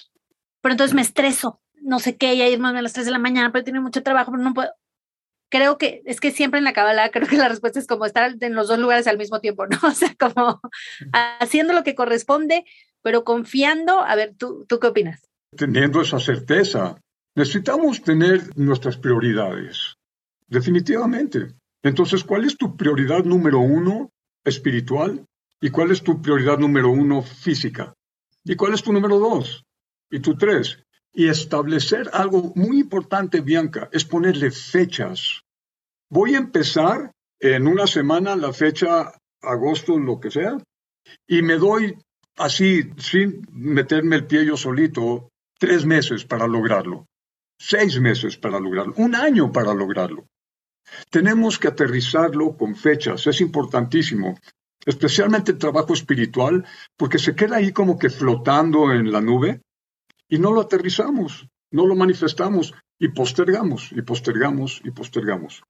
Pero 0.60 0.72
entonces 0.72 0.94
me 0.94 1.02
estreso. 1.02 1.60
no 1.74 1.98
sé 1.98 2.16
qué, 2.16 2.36
ya 2.36 2.48
irme 2.48 2.68
a 2.68 2.82
las 2.82 2.92
3 2.92 3.06
de 3.06 3.12
la 3.12 3.18
mañana, 3.18 3.52
pero 3.52 3.64
tiene 3.64 3.80
mucho 3.80 4.02
trabajo, 4.02 4.32
pero 4.32 4.42
no 4.42 4.54
puedo. 4.54 4.70
Creo 5.48 5.78
que 5.78 6.02
es 6.06 6.20
que 6.20 6.32
siempre 6.32 6.58
en 6.58 6.64
la 6.64 6.72
cábala 6.72 7.10
creo 7.12 7.28
que 7.28 7.36
la 7.36 7.48
respuesta 7.48 7.78
es 7.78 7.86
como 7.86 8.04
estar 8.04 8.34
en 8.40 8.54
los 8.54 8.68
dos 8.68 8.78
lugares 8.78 9.06
al 9.06 9.18
mismo 9.18 9.40
tiempo, 9.40 9.66
¿no? 9.66 9.78
O 9.88 9.92
sea, 9.92 10.14
como 10.18 10.60
haciendo 11.12 11.72
lo 11.72 11.84
que 11.84 11.94
corresponde, 11.94 12.64
pero 13.06 13.22
confiando. 13.22 14.00
A 14.00 14.16
ver, 14.16 14.34
¿tú, 14.36 14.66
tú 14.68 14.80
qué 14.80 14.88
opinas? 14.88 15.22
Teniendo 15.56 16.00
esa 16.00 16.18
certeza, 16.18 17.00
necesitamos 17.36 18.02
tener 18.02 18.58
nuestras 18.58 18.96
prioridades, 18.96 19.94
definitivamente. 20.48 21.54
Entonces, 21.84 22.24
¿cuál 22.24 22.46
es 22.46 22.58
tu 22.58 22.76
prioridad 22.76 23.22
número 23.22 23.60
uno 23.60 24.10
espiritual? 24.42 25.24
¿Y 25.60 25.70
cuál 25.70 25.92
es 25.92 26.02
tu 26.02 26.20
prioridad 26.20 26.58
número 26.58 26.90
uno 26.90 27.22
física? 27.22 27.94
¿Y 28.42 28.56
cuál 28.56 28.74
es 28.74 28.82
tu 28.82 28.92
número 28.92 29.20
dos? 29.20 29.62
¿Y 30.10 30.18
tu 30.18 30.36
tres? 30.36 30.82
Y 31.14 31.28
establecer 31.28 32.10
algo 32.12 32.52
muy 32.56 32.80
importante, 32.80 33.40
Bianca, 33.40 33.88
es 33.92 34.04
ponerle 34.04 34.50
fechas. 34.50 35.42
Voy 36.10 36.34
a 36.34 36.38
empezar 36.38 37.12
en 37.38 37.68
una 37.68 37.86
semana, 37.86 38.34
la 38.34 38.52
fecha, 38.52 39.12
agosto, 39.42 39.96
lo 39.96 40.18
que 40.18 40.32
sea, 40.32 40.58
y 41.28 41.42
me 41.42 41.54
doy 41.54 41.96
así, 42.36 42.90
sin 42.98 43.46
meterme 43.52 44.16
el 44.16 44.26
pie 44.26 44.46
yo 44.46 44.56
solito, 44.56 45.30
tres 45.58 45.84
meses 45.84 46.24
para 46.24 46.46
lograrlo, 46.46 47.06
seis 47.58 47.98
meses 48.00 48.36
para 48.36 48.60
lograrlo, 48.60 48.94
un 48.96 49.14
año 49.14 49.52
para 49.52 49.74
lograrlo. 49.74 50.26
Tenemos 51.10 51.58
que 51.58 51.68
aterrizarlo 51.68 52.56
con 52.56 52.76
fechas, 52.76 53.26
es 53.26 53.40
importantísimo, 53.40 54.38
especialmente 54.84 55.52
el 55.52 55.58
trabajo 55.58 55.94
espiritual, 55.94 56.64
porque 56.96 57.18
se 57.18 57.34
queda 57.34 57.56
ahí 57.56 57.72
como 57.72 57.98
que 57.98 58.10
flotando 58.10 58.92
en 58.92 59.10
la 59.10 59.20
nube 59.20 59.62
y 60.28 60.38
no 60.38 60.52
lo 60.52 60.60
aterrizamos, 60.60 61.48
no 61.72 61.86
lo 61.86 61.96
manifestamos 61.96 62.74
y 62.98 63.08
postergamos 63.08 63.90
y 63.92 64.02
postergamos 64.02 64.80
y 64.84 64.90
postergamos. 64.90 65.62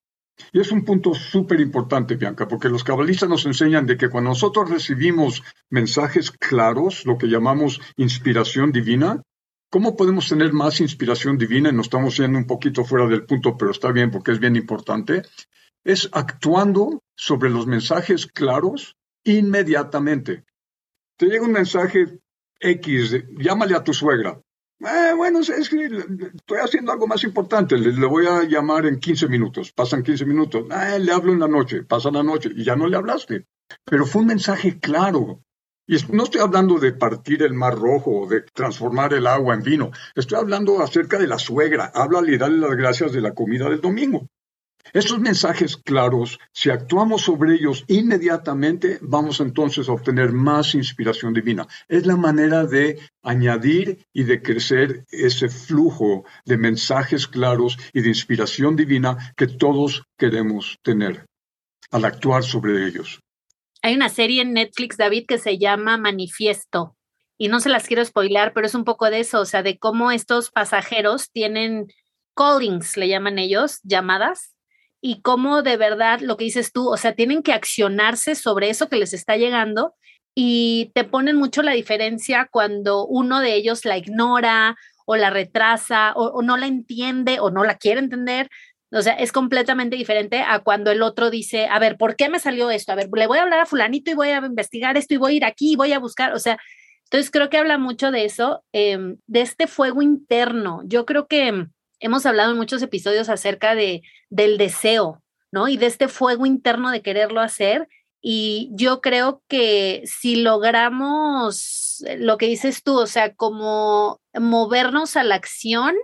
Y 0.52 0.60
es 0.60 0.70
un 0.70 0.84
punto 0.84 1.14
súper 1.14 1.60
importante, 1.60 2.16
Bianca, 2.16 2.46
porque 2.46 2.68
los 2.68 2.84
cabalistas 2.84 3.28
nos 3.28 3.46
enseñan 3.46 3.86
de 3.86 3.96
que 3.96 4.08
cuando 4.08 4.30
nosotros 4.30 4.70
recibimos 4.70 5.42
mensajes 5.70 6.30
claros, 6.30 7.04
lo 7.06 7.18
que 7.18 7.26
llamamos 7.26 7.80
inspiración 7.96 8.72
divina, 8.72 9.22
¿cómo 9.70 9.96
podemos 9.96 10.28
tener 10.28 10.52
más 10.52 10.80
inspiración 10.80 11.38
divina? 11.38 11.70
Y 11.70 11.72
nos 11.72 11.86
estamos 11.86 12.16
yendo 12.16 12.38
un 12.38 12.46
poquito 12.46 12.84
fuera 12.84 13.06
del 13.06 13.24
punto, 13.24 13.56
pero 13.56 13.70
está 13.70 13.92
bien 13.92 14.10
porque 14.10 14.32
es 14.32 14.38
bien 14.38 14.56
importante. 14.56 15.22
Es 15.84 16.08
actuando 16.12 17.02
sobre 17.14 17.50
los 17.50 17.66
mensajes 17.66 18.26
claros 18.26 18.96
inmediatamente. 19.24 20.44
Te 21.16 21.26
llega 21.26 21.44
un 21.44 21.52
mensaje 21.52 22.18
X, 22.60 23.24
llámale 23.38 23.74
a 23.74 23.84
tu 23.84 23.92
suegra. 23.92 24.40
Eh, 24.80 25.14
bueno, 25.16 25.40
es 25.40 25.48
estoy 25.48 26.58
haciendo 26.62 26.92
algo 26.92 27.06
más 27.06 27.24
importante, 27.24 27.78
le, 27.78 28.06
voy 28.06 28.26
a 28.26 28.42
llamar 28.42 28.84
en 28.84 29.00
15 29.00 29.26
minutos, 29.26 29.72
pasan 29.72 30.02
15 30.02 30.26
minutos, 30.26 30.66
eh, 30.70 30.98
le 30.98 31.12
hablo 31.12 31.32
en 31.32 31.40
la 31.40 31.48
noche, 31.48 31.84
pasa 31.84 32.10
la 32.10 32.22
noche 32.22 32.50
y 32.54 32.62
ya 32.62 32.76
no 32.76 32.86
le 32.86 32.96
hablaste. 32.96 33.46
Pero 33.84 34.04
fue 34.04 34.20
un 34.22 34.28
mensaje 34.28 34.78
claro. 34.78 35.42
Y 35.88 35.96
no 36.12 36.24
estoy 36.24 36.40
hablando 36.40 36.78
de 36.78 36.92
partir 36.92 37.42
el 37.42 37.54
mar 37.54 37.74
rojo 37.74 38.22
o 38.22 38.28
de 38.28 38.42
transformar 38.42 39.14
el 39.14 39.26
agua 39.26 39.54
en 39.54 39.62
vino, 39.62 39.92
estoy 40.14 40.38
hablando 40.38 40.82
acerca 40.82 41.18
de 41.18 41.28
la 41.28 41.38
suegra, 41.38 41.92
háblale 41.94 42.34
y 42.34 42.38
dale 42.38 42.58
las 42.58 42.76
gracias 42.76 43.12
de 43.12 43.20
la 43.20 43.32
comida 43.32 43.70
del 43.70 43.80
domingo. 43.80 44.28
Estos 44.92 45.18
mensajes 45.18 45.76
claros, 45.76 46.38
si 46.52 46.70
actuamos 46.70 47.22
sobre 47.22 47.54
ellos 47.54 47.84
inmediatamente, 47.88 48.98
vamos 49.02 49.40
entonces 49.40 49.88
a 49.88 49.92
obtener 49.92 50.32
más 50.32 50.74
inspiración 50.74 51.34
divina. 51.34 51.66
Es 51.88 52.06
la 52.06 52.16
manera 52.16 52.64
de 52.64 52.98
añadir 53.22 54.06
y 54.12 54.24
de 54.24 54.42
crecer 54.42 55.04
ese 55.10 55.48
flujo 55.48 56.24
de 56.44 56.56
mensajes 56.56 57.26
claros 57.26 57.76
y 57.92 58.00
de 58.00 58.08
inspiración 58.08 58.76
divina 58.76 59.34
que 59.36 59.46
todos 59.46 60.04
queremos 60.16 60.78
tener 60.82 61.26
al 61.90 62.04
actuar 62.04 62.42
sobre 62.42 62.86
ellos. 62.86 63.20
Hay 63.82 63.94
una 63.94 64.08
serie 64.08 64.42
en 64.42 64.52
Netflix, 64.52 64.96
David, 64.96 65.26
que 65.28 65.38
se 65.38 65.58
llama 65.58 65.96
Manifiesto. 65.96 66.96
Y 67.38 67.48
no 67.48 67.60
se 67.60 67.68
las 67.68 67.86
quiero 67.86 68.04
spoilar, 68.04 68.52
pero 68.54 68.66
es 68.66 68.74
un 68.74 68.84
poco 68.84 69.10
de 69.10 69.20
eso, 69.20 69.40
o 69.40 69.44
sea, 69.44 69.62
de 69.62 69.78
cómo 69.78 70.10
estos 70.10 70.50
pasajeros 70.50 71.30
tienen 71.30 71.86
callings, 72.34 72.96
le 72.96 73.08
llaman 73.08 73.38
ellos, 73.38 73.80
llamadas, 73.82 74.55
y 75.00 75.20
cómo 75.22 75.62
de 75.62 75.76
verdad 75.76 76.20
lo 76.20 76.36
que 76.36 76.44
dices 76.44 76.72
tú, 76.72 76.88
o 76.88 76.96
sea, 76.96 77.14
tienen 77.14 77.42
que 77.42 77.52
accionarse 77.52 78.34
sobre 78.34 78.70
eso 78.70 78.88
que 78.88 78.96
les 78.96 79.12
está 79.12 79.36
llegando 79.36 79.94
y 80.34 80.92
te 80.94 81.04
ponen 81.04 81.36
mucho 81.36 81.62
la 81.62 81.72
diferencia 81.72 82.48
cuando 82.50 83.06
uno 83.06 83.40
de 83.40 83.54
ellos 83.54 83.84
la 83.84 83.96
ignora 83.96 84.76
o 85.06 85.16
la 85.16 85.30
retrasa 85.30 86.12
o, 86.14 86.42
no 86.42 86.56
la 86.56 86.66
entiende 86.66 87.40
o 87.40 87.50
no 87.50 87.64
la 87.64 87.76
quiere 87.76 88.00
entender. 88.00 88.50
O 88.92 89.02
sea, 89.02 89.14
es 89.14 89.32
completamente 89.32 89.96
diferente 89.96 90.42
a 90.42 90.60
cuando 90.60 90.90
el 90.90 91.02
otro 91.02 91.30
dice, 91.30 91.66
a 91.66 91.78
ver, 91.78 91.96
¿por 91.96 92.16
qué 92.16 92.28
me 92.28 92.38
salió 92.38 92.70
esto? 92.70 92.92
A 92.92 92.96
ver, 92.96 93.08
le 93.14 93.26
voy 93.26 93.38
a 93.38 93.42
hablar 93.42 93.60
a 93.60 93.66
fulanito 93.66 94.10
y 94.10 94.14
voy 94.14 94.28
a 94.28 94.38
investigar 94.38 94.96
esto 94.96 95.14
y 95.14 95.16
voy 95.16 95.32
a 95.34 95.36
ir 95.36 95.44
aquí 95.44 95.72
y 95.72 95.76
voy 95.76 95.92
a 95.92 95.98
buscar. 95.98 96.34
O 96.34 96.38
sea, 96.38 96.58
entonces 97.04 97.30
creo 97.30 97.48
que 97.48 97.58
habla 97.58 97.78
mucho 97.78 98.10
de 98.10 98.24
eso, 98.24 98.64
em, 98.72 99.16
de 99.26 99.40
este 99.40 99.66
fuego 99.66 100.02
interno. 100.02 100.82
Yo 100.84 101.06
creo 101.06 101.26
que 101.28 101.66
hemos 102.06 102.24
hablado 102.24 102.52
en 102.52 102.56
muchos 102.56 102.80
episodios 102.82 103.28
acerca 103.28 103.74
de, 103.74 104.02
del 104.30 104.58
deseo, 104.58 105.22
¿no? 105.52 105.68
Y 105.68 105.76
de 105.76 105.86
este 105.86 106.08
fuego 106.08 106.46
interno 106.46 106.90
de 106.90 107.02
quererlo 107.02 107.40
hacer. 107.40 107.88
Y 108.22 108.70
yo 108.72 109.00
creo 109.00 109.42
que 109.48 110.02
si 110.06 110.36
logramos 110.36 112.04
lo 112.18 112.38
que 112.38 112.46
dices 112.46 112.82
tú, 112.82 112.98
o 112.98 113.06
sea, 113.06 113.34
como 113.34 114.20
movernos 114.34 115.16
a 115.16 115.24
la 115.24 115.34
acción, 115.34 115.94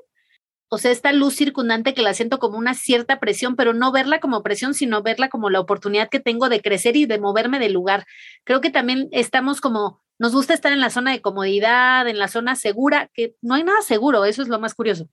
o 0.68 0.78
sea, 0.78 0.90
esta 0.90 1.12
luz 1.12 1.36
circundante 1.36 1.94
que 1.94 2.02
la 2.02 2.14
siento 2.14 2.38
como 2.38 2.58
una 2.58 2.74
cierta 2.74 3.20
presión, 3.20 3.56
pero 3.56 3.74
no 3.74 3.92
verla 3.92 4.20
como 4.20 4.42
presión, 4.42 4.74
sino 4.74 5.02
verla 5.02 5.28
como 5.28 5.50
la 5.50 5.60
oportunidad 5.60 6.08
que 6.08 6.20
tengo 6.20 6.48
de 6.48 6.62
crecer 6.62 6.96
y 6.96 7.06
de 7.06 7.18
moverme 7.18 7.58
del 7.58 7.74
lugar. 7.74 8.06
Creo 8.44 8.60
que 8.60 8.70
también 8.70 9.08
estamos 9.12 9.60
como, 9.60 10.02
nos 10.18 10.32
gusta 10.32 10.54
estar 10.54 10.72
en 10.72 10.80
la 10.80 10.90
zona 10.90 11.12
de 11.12 11.20
comodidad, 11.20 12.08
en 12.08 12.18
la 12.18 12.28
zona 12.28 12.56
segura, 12.56 13.10
que 13.14 13.36
no 13.42 13.54
hay 13.54 13.64
nada 13.64 13.82
seguro, 13.82 14.24
eso 14.24 14.42
es 14.42 14.48
lo 14.48 14.58
más 14.58 14.74
curioso. 14.74 15.08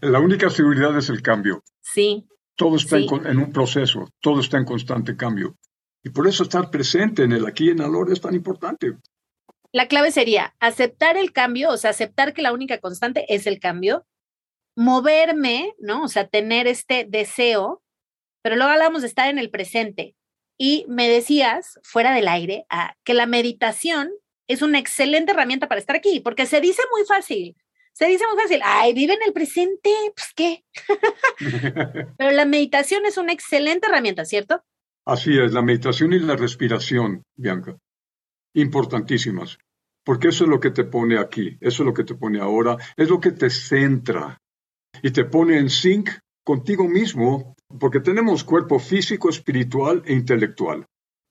La 0.00 0.20
única 0.20 0.50
seguridad 0.50 0.96
es 0.96 1.08
el 1.08 1.22
cambio. 1.22 1.62
Sí. 1.80 2.26
Todo 2.56 2.76
está 2.76 2.98
En, 2.98 3.38
un 3.38 3.52
proceso, 3.52 4.08
todo 4.20 4.40
está 4.40 4.58
en 4.58 4.64
constante 4.64 5.16
cambio. 5.16 5.56
Y 6.02 6.10
por 6.10 6.26
eso 6.26 6.42
estar 6.42 6.70
presente 6.70 7.22
en 7.24 7.32
el 7.32 7.46
aquí 7.46 7.66
y 7.66 7.70
en 7.70 7.80
el 7.80 7.86
ahora 7.86 8.12
es 8.12 8.20
tan 8.20 8.34
importante. 8.34 8.96
La 9.72 9.86
clave 9.86 10.10
sería 10.10 10.54
aceptar 10.60 11.16
el 11.16 11.32
cambio, 11.32 11.70
o 11.70 11.76
sea, 11.76 11.90
aceptar 11.90 12.34
que 12.34 12.42
la 12.42 12.52
única 12.52 12.78
constante 12.78 13.24
es 13.32 13.46
el 13.46 13.60
cambio, 13.60 14.06
moverme, 14.76 15.74
¿no? 15.78 16.04
O 16.04 16.08
sea, 16.08 16.26
tener 16.26 16.66
este 16.66 17.06
deseo, 17.08 17.82
pero 18.42 18.56
luego 18.56 18.72
hablamos 18.72 19.02
de 19.02 19.08
estar 19.08 19.28
en 19.28 19.38
el 19.38 19.50
presente. 19.50 20.16
Y 20.58 20.84
me 20.88 21.08
decías, 21.08 21.78
fuera 21.82 22.12
del 22.12 22.28
aire, 22.28 22.66
ah, 22.68 22.94
que 23.04 23.14
la 23.14 23.26
meditación 23.26 24.10
es 24.48 24.62
una 24.62 24.78
excelente 24.78 25.32
herramienta 25.32 25.68
para 25.68 25.80
estar 25.80 25.96
aquí, 25.96 26.20
porque 26.20 26.46
se 26.46 26.60
dice 26.60 26.82
muy 26.92 27.06
fácil, 27.06 27.56
se 27.92 28.06
dice 28.06 28.24
muy 28.26 28.40
fácil, 28.40 28.60
ay, 28.64 28.94
vive 28.94 29.14
en 29.14 29.22
el 29.26 29.32
presente, 29.32 29.90
pues 30.14 30.32
qué. 30.34 30.64
Pero 32.18 32.30
la 32.30 32.44
meditación 32.44 33.04
es 33.06 33.18
una 33.18 33.32
excelente 33.32 33.86
herramienta, 33.86 34.24
¿cierto? 34.24 34.62
Así 35.06 35.38
es, 35.38 35.52
la 35.52 35.62
meditación 35.62 36.12
y 36.12 36.18
la 36.18 36.36
respiración, 36.36 37.22
Bianca, 37.36 37.76
importantísimas, 38.54 39.58
porque 40.04 40.28
eso 40.28 40.44
es 40.44 40.50
lo 40.50 40.60
que 40.60 40.70
te 40.70 40.84
pone 40.84 41.18
aquí, 41.18 41.56
eso 41.60 41.82
es 41.82 41.86
lo 41.86 41.94
que 41.94 42.04
te 42.04 42.14
pone 42.14 42.40
ahora, 42.40 42.76
es 42.96 43.08
lo 43.08 43.20
que 43.20 43.32
te 43.32 43.50
centra 43.50 44.38
y 45.02 45.10
te 45.10 45.24
pone 45.24 45.58
en 45.58 45.70
sync 45.70 46.10
contigo 46.44 46.88
mismo, 46.88 47.54
porque 47.78 48.00
tenemos 48.00 48.44
cuerpo 48.44 48.78
físico, 48.78 49.28
espiritual 49.28 50.02
e 50.04 50.14
intelectual. 50.14 50.86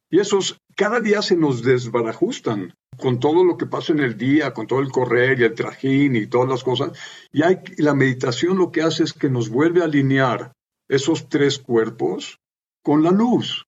Y 0.10 0.20
esos 0.20 0.58
cada 0.76 1.02
día 1.02 1.22
se 1.22 1.36
nos 1.36 1.62
desbarajustan 1.62 2.74
con 2.98 3.20
todo 3.20 3.44
lo 3.44 3.58
que 3.58 3.66
pasa 3.66 3.94
en 3.94 4.00
el 4.00 4.18
día, 4.18 4.54
con 4.54 4.66
todo 4.66 4.80
el 4.80 4.92
correr 4.92 5.40
y 5.40 5.44
el 5.44 5.54
trajín 5.54 6.16
y 6.16 6.28
todas 6.28 6.50
las 6.50 6.64
cosas. 6.64 6.98
Y 7.32 7.44
hay, 7.44 7.60
la 7.78 7.94
meditación 7.94 8.58
lo 8.58 8.72
que 8.72 8.82
hace 8.82 9.04
es 9.04 9.14
que 9.14 9.30
nos 9.30 9.50
vuelve 9.50 9.82
a 9.82 9.86
alinear 9.86 10.54
esos 10.88 11.30
tres 11.30 11.60
cuerpos 11.60 12.40
con 12.82 13.04
la 13.04 13.12
luz. 13.12 13.66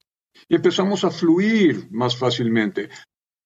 Y 0.48 0.55
empezamos 0.55 1.03
a 1.03 1.12
fluir 1.12 1.88
más 1.91 2.17
fácilmente. 2.17 2.89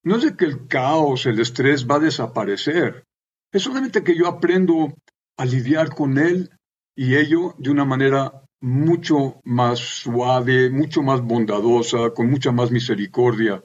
No 0.04 0.16
es 0.18 0.24
de 0.24 0.38
que 0.38 0.46
el 0.46 0.68
caos, 0.68 1.25
el 1.25 1.40
estrés 1.40 1.88
va 1.88 1.96
a 1.96 2.00
desaparecer. 2.00 3.04
Es 3.52 3.64
solamente 3.64 4.04
que 4.04 4.16
yo 4.16 4.28
aprendo 4.28 4.94
a 5.38 5.46
lidiar 5.46 5.94
con 5.94 6.18
él 6.18 6.50
y 6.96 7.16
ello 7.16 7.56
de 7.58 7.72
una 7.72 7.84
manera 7.84 8.45
mucho 8.65 9.39
más 9.43 9.77
suave, 9.77 10.72
mucho 10.72 11.03
más 11.03 11.22
bondadosa, 11.22 12.10
con 12.15 12.31
mucha 12.31 12.51
más 12.51 12.72
misericordia. 12.72 13.62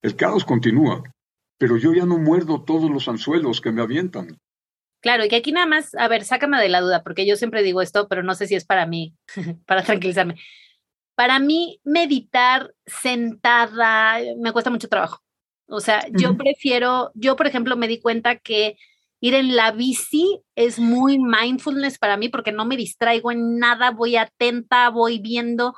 El 0.00 0.16
caos 0.16 0.46
continúa, 0.46 1.02
pero 1.58 1.76
yo 1.76 1.92
ya 1.92 2.06
no 2.06 2.16
muerdo 2.16 2.64
todos 2.64 2.90
los 2.90 3.06
anzuelos 3.06 3.60
que 3.60 3.70
me 3.70 3.82
avientan. 3.82 4.38
Claro, 5.02 5.26
y 5.26 5.28
que 5.28 5.36
aquí 5.36 5.52
nada 5.52 5.66
más, 5.66 5.94
a 5.94 6.08
ver, 6.08 6.24
sácame 6.24 6.58
de 6.58 6.70
la 6.70 6.80
duda, 6.80 7.02
porque 7.02 7.26
yo 7.26 7.36
siempre 7.36 7.62
digo 7.62 7.82
esto, 7.82 8.08
pero 8.08 8.22
no 8.22 8.34
sé 8.34 8.46
si 8.46 8.54
es 8.54 8.64
para 8.64 8.86
mí, 8.86 9.14
para 9.66 9.82
tranquilizarme. 9.82 10.36
Para 11.14 11.38
mí, 11.38 11.78
meditar 11.84 12.72
sentada 12.86 14.20
me 14.38 14.52
cuesta 14.52 14.70
mucho 14.70 14.88
trabajo. 14.88 15.22
O 15.68 15.80
sea, 15.80 16.06
yo 16.12 16.38
prefiero, 16.38 17.12
yo 17.14 17.36
por 17.36 17.46
ejemplo 17.46 17.76
me 17.76 17.88
di 17.88 18.00
cuenta 18.00 18.36
que 18.36 18.78
Ir 19.20 19.34
en 19.34 19.54
la 19.54 19.72
bici 19.72 20.40
es 20.54 20.78
muy 20.78 21.18
mindfulness 21.18 21.98
para 21.98 22.16
mí 22.16 22.28
porque 22.28 22.52
no 22.52 22.64
me 22.64 22.76
distraigo 22.76 23.30
en 23.30 23.58
nada, 23.58 23.90
voy 23.90 24.16
atenta, 24.16 24.88
voy 24.88 25.18
viendo. 25.18 25.74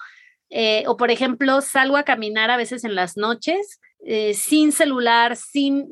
Eh, 0.51 0.85
o 0.87 0.97
por 0.97 1.11
ejemplo, 1.11 1.61
salgo 1.61 1.97
a 1.97 2.05
caminar 2.05 2.51
a 2.51 2.57
veces 2.57 2.85
en 2.85 2.95
las 2.95 3.17
noches 3.17 3.81
eh, 4.05 4.35
sin 4.35 4.73
celular, 4.73 5.37
sin 5.37 5.89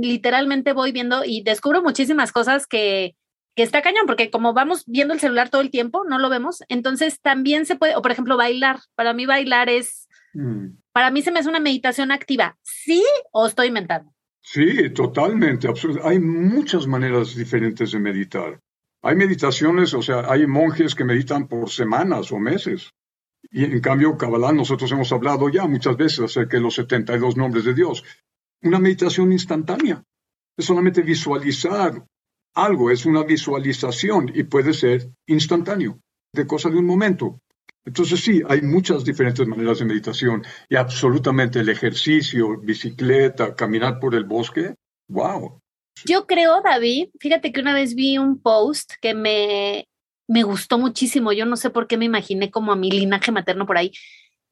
literalmente 0.00 0.72
voy 0.72 0.92
viendo 0.92 1.24
y 1.24 1.42
descubro 1.42 1.82
muchísimas 1.82 2.32
cosas 2.32 2.66
que, 2.66 3.14
que 3.54 3.62
está 3.62 3.82
cañón, 3.82 4.06
porque 4.06 4.30
como 4.30 4.54
vamos 4.54 4.84
viendo 4.86 5.12
el 5.12 5.20
celular 5.20 5.50
todo 5.50 5.60
el 5.60 5.70
tiempo, 5.70 6.04
no 6.08 6.18
lo 6.18 6.30
vemos, 6.30 6.62
entonces 6.68 7.20
también 7.20 7.66
se 7.66 7.76
puede, 7.76 7.96
o 7.96 8.02
por 8.02 8.12
ejemplo, 8.12 8.36
bailar. 8.36 8.80
Para 8.94 9.12
mí 9.12 9.26
bailar 9.26 9.68
es, 9.68 10.08
mm. 10.32 10.68
para 10.92 11.10
mí 11.10 11.20
se 11.20 11.30
me 11.30 11.40
hace 11.40 11.50
una 11.50 11.60
meditación 11.60 12.12
activa. 12.12 12.56
¿Sí 12.62 13.04
o 13.32 13.46
estoy 13.46 13.68
inventando? 13.68 14.12
Sí, 14.42 14.90
totalmente. 14.90 15.68
Hay 16.02 16.18
muchas 16.18 16.86
maneras 16.86 17.36
diferentes 17.36 17.92
de 17.92 18.00
meditar. 18.00 18.60
Hay 19.02 19.16
meditaciones, 19.16 19.94
o 19.94 20.02
sea, 20.02 20.30
hay 20.30 20.46
monjes 20.46 20.94
que 20.94 21.04
meditan 21.04 21.46
por 21.46 21.70
semanas 21.70 22.32
o 22.32 22.38
meses. 22.38 22.92
Y 23.50 23.64
en 23.64 23.80
cambio, 23.80 24.16
Kabbalah, 24.16 24.52
nosotros 24.52 24.92
hemos 24.92 25.10
hablado 25.12 25.48
ya 25.48 25.66
muchas 25.66 25.96
veces 25.96 26.20
acerca 26.20 26.56
de 26.56 26.62
los 26.62 26.74
72 26.74 27.36
nombres 27.36 27.64
de 27.64 27.74
Dios. 27.74 28.04
Una 28.62 28.78
meditación 28.78 29.32
instantánea. 29.32 30.02
Es 30.56 30.66
solamente 30.66 31.02
visualizar 31.02 32.04
algo, 32.54 32.90
es 32.90 33.06
una 33.06 33.22
visualización 33.22 34.30
y 34.34 34.42
puede 34.42 34.74
ser 34.74 35.10
instantáneo, 35.26 36.00
de 36.32 36.46
cosa 36.46 36.68
de 36.68 36.76
un 36.76 36.84
momento. 36.84 37.40
Entonces 37.84 38.20
sí, 38.20 38.42
hay 38.48 38.60
muchas 38.62 39.04
diferentes 39.04 39.46
maneras 39.46 39.78
de 39.78 39.86
meditación 39.86 40.44
y 40.68 40.76
absolutamente 40.76 41.60
el 41.60 41.68
ejercicio, 41.68 42.58
bicicleta, 42.60 43.54
caminar 43.54 43.98
por 43.98 44.14
el 44.14 44.24
bosque, 44.24 44.74
wow. 45.08 45.60
Yo 46.04 46.26
creo, 46.26 46.60
David, 46.62 47.08
fíjate 47.18 47.52
que 47.52 47.60
una 47.60 47.74
vez 47.74 47.94
vi 47.94 48.18
un 48.18 48.40
post 48.40 48.92
que 49.00 49.14
me, 49.14 49.88
me 50.28 50.42
gustó 50.42 50.78
muchísimo, 50.78 51.32
yo 51.32 51.46
no 51.46 51.56
sé 51.56 51.70
por 51.70 51.86
qué 51.86 51.96
me 51.96 52.04
imaginé 52.04 52.50
como 52.50 52.72
a 52.72 52.76
mi 52.76 52.90
linaje 52.90 53.32
materno 53.32 53.66
por 53.66 53.78
ahí, 53.78 53.92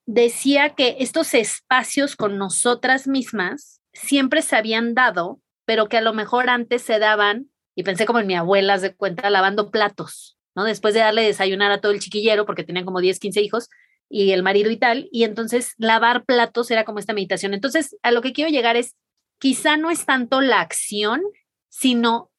decía 0.06 0.70
que 0.70 0.97
estos 1.00 1.35
espacios 1.35 2.16
con 2.16 2.38
nosotras 2.38 3.06
mismas 3.06 3.82
siempre 3.92 4.40
se 4.40 4.56
habían 4.56 4.94
dado, 4.94 5.40
pero 5.66 5.88
que 5.88 5.99
a 5.99 6.02
lo 6.02 6.14
mejor 6.14 6.49
antes 6.49 6.80
se 6.82 6.99
daban 6.99 7.50
y 7.76 7.82
pensé 7.82 8.06
como 8.06 8.18
en 8.18 8.26
mi 8.26 8.35
abuela, 8.35 8.78
de 8.78 8.94
cuenta, 8.94 9.28
lavando 9.28 9.70
platos, 9.70 10.38
Después 10.65 10.95
de 10.95 11.00
darle 11.00 11.23
desayunar 11.23 11.71
a 11.71 11.81
todo 11.81 11.93
el 11.93 12.00
chiquillero, 12.00 12.47
porque 12.47 12.65
tenían 12.65 12.85
como 12.85 13.00
10, 13.00 13.19
15 13.19 13.41
hijos, 13.41 13.69
y 14.09 14.31
el 14.31 14.43
marido 14.43 14.71
y 14.71 14.77
tal, 14.77 15.09
y 15.12 15.25
entonces 15.25 15.75
lavar 15.77 16.25
platos 16.25 16.71
era 16.71 16.85
como 16.85 16.99
esta 16.99 17.12
meditación. 17.12 17.55
Entonces, 17.55 17.97
a 18.03 18.11
lo 18.11 18.23
que 18.23 18.33
quiero 18.33 18.50
llegar 18.50 18.77
es, 18.77 18.97
quizá 19.38 19.77
no 19.77 19.91
es 19.91 20.07
tanto 20.07 20.41
la 20.41 20.61
acción, 20.61 21.23
sino 21.69 22.31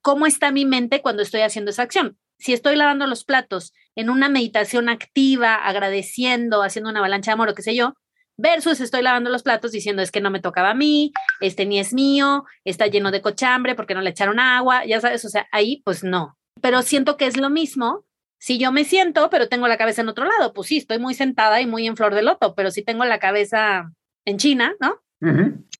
cómo 0.00 0.26
está 0.26 0.50
mi 0.52 0.64
mente 0.64 1.02
cuando 1.02 1.22
estoy 1.22 1.42
haciendo 1.42 1.70
esa 1.70 1.82
acción. 1.82 2.18
Si 2.38 2.52
estoy 2.52 2.76
lavando 2.76 3.06
los 3.06 3.24
platos 3.24 3.72
en 3.94 4.10
una 4.10 4.28
meditación 4.28 4.88
activa, 4.88 5.56
agradeciendo, 5.56 6.62
haciendo 6.62 6.88
una 6.88 7.00
avalancha 7.00 7.32
de 7.32 7.34
amor 7.34 7.50
o 7.50 7.54
qué 7.54 7.62
sé 7.62 7.74
yo, 7.74 7.94
versus 8.38 8.80
estoy 8.80 9.02
lavando 9.02 9.28
los 9.28 9.42
platos 9.42 9.72
diciendo 9.72 10.00
es 10.00 10.12
que 10.12 10.20
no 10.20 10.30
me 10.30 10.40
tocaba 10.40 10.70
a 10.70 10.74
mí, 10.74 11.12
este 11.40 11.66
ni 11.66 11.80
es 11.80 11.92
mío, 11.92 12.44
está 12.64 12.86
lleno 12.86 13.10
de 13.10 13.20
cochambre 13.20 13.74
porque 13.74 13.94
no 13.94 14.00
le 14.00 14.10
echaron 14.10 14.38
agua, 14.38 14.86
ya 14.86 15.00
sabes, 15.00 15.24
o 15.24 15.28
sea, 15.28 15.48
ahí 15.52 15.82
pues 15.84 16.04
no. 16.04 16.37
Pero 16.60 16.82
siento 16.82 17.16
que 17.16 17.26
es 17.26 17.36
lo 17.36 17.50
mismo 17.50 18.04
si 18.38 18.58
yo 18.58 18.70
me 18.72 18.84
siento, 18.84 19.30
pero 19.30 19.48
tengo 19.48 19.66
la 19.66 19.78
cabeza 19.78 20.02
en 20.02 20.08
otro 20.08 20.24
lado, 20.24 20.52
pues 20.52 20.68
sí, 20.68 20.76
estoy 20.78 20.98
muy 20.98 21.14
sentada 21.14 21.60
y 21.60 21.66
muy 21.66 21.86
en 21.86 21.96
flor 21.96 22.14
de 22.14 22.22
loto, 22.22 22.54
pero 22.54 22.70
si 22.70 22.82
tengo 22.82 23.04
la 23.04 23.18
cabeza 23.18 23.92
en 24.24 24.38
China, 24.38 24.74
¿no? 24.80 25.00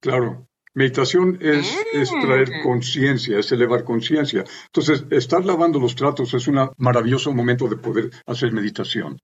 claro. 0.01 0.45
Meditación 0.75 1.39
es, 1.41 1.77
es 1.93 2.11
traer 2.11 2.49
ah. 2.55 2.63
conciencia, 2.63 3.39
es 3.39 3.51
elevar 3.51 3.85
conciencia. 3.85 4.45
Entonces, 4.67 5.05
estar 5.11 5.45
lavando 5.45 5.81
los 5.81 5.95
platos 5.95 6.35
es 6.35 6.47
un 6.47 6.71
maravilloso 6.77 7.33
momento 7.33 7.67
de 7.69 7.77
poder 7.77 8.11
hacer 8.27 8.53
meditación. 8.53 9.19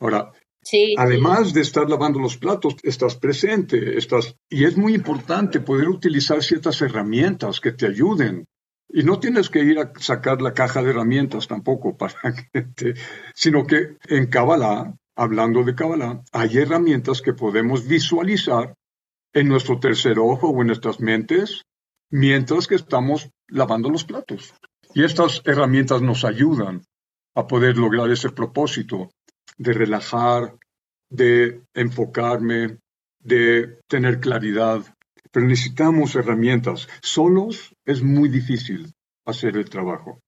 Ahora, 0.00 0.32
Además 0.98 1.54
de 1.54 1.62
estar 1.62 1.88
lavando 1.88 2.18
los 2.18 2.36
platos, 2.36 2.76
estás 2.82 3.16
presente, 3.16 3.96
estás 3.96 4.36
y 4.50 4.64
es 4.64 4.76
muy 4.76 4.94
importante 4.94 5.60
poder 5.60 5.88
utilizar 5.88 6.42
ciertas 6.42 6.82
herramientas 6.82 7.60
que 7.60 7.72
te 7.72 7.86
ayuden. 7.86 8.44
Y 8.88 9.02
no 9.02 9.20
tienes 9.20 9.50
que 9.50 9.60
ir 9.60 9.78
a 9.78 9.92
sacar 9.98 10.40
la 10.40 10.54
caja 10.54 10.82
de 10.82 10.90
herramientas 10.90 11.46
tampoco 11.46 11.96
para 11.96 12.14
que 12.52 12.62
te, 12.62 12.94
sino 13.34 13.66
que 13.66 13.96
en 14.08 14.26
Kabbalah, 14.28 14.94
hablando 15.16 15.62
de 15.62 15.74
Kabbalah, 15.74 16.22
hay 16.32 16.58
herramientas 16.58 17.20
que 17.20 17.34
podemos 17.34 17.86
visualizar 17.86 18.74
en 19.32 19.48
nuestro 19.48 19.78
tercer 19.78 20.18
ojo 20.18 20.48
o 20.48 20.60
en 20.62 20.68
nuestras 20.68 21.00
mentes 21.00 21.64
mientras 22.10 22.66
que 22.66 22.76
estamos 22.76 23.30
lavando 23.48 23.90
los 23.90 24.04
platos. 24.04 24.54
Y 24.94 25.04
estas 25.04 25.42
herramientas 25.44 26.00
nos 26.00 26.24
ayudan 26.24 26.82
a 27.34 27.46
poder 27.46 27.76
lograr 27.76 28.10
ese 28.10 28.30
propósito 28.30 29.10
de 29.56 29.72
relajar, 29.72 30.56
de 31.10 31.62
enfocarme, 31.74 32.78
de 33.20 33.78
tener 33.86 34.20
claridad. 34.20 34.82
Pero 35.30 35.46
necesitamos 35.46 36.14
herramientas. 36.14 36.88
Solos 37.02 37.74
es 37.84 38.02
muy 38.02 38.28
difícil 38.28 38.92
hacer 39.24 39.56
el 39.56 39.68
trabajo. 39.68 40.22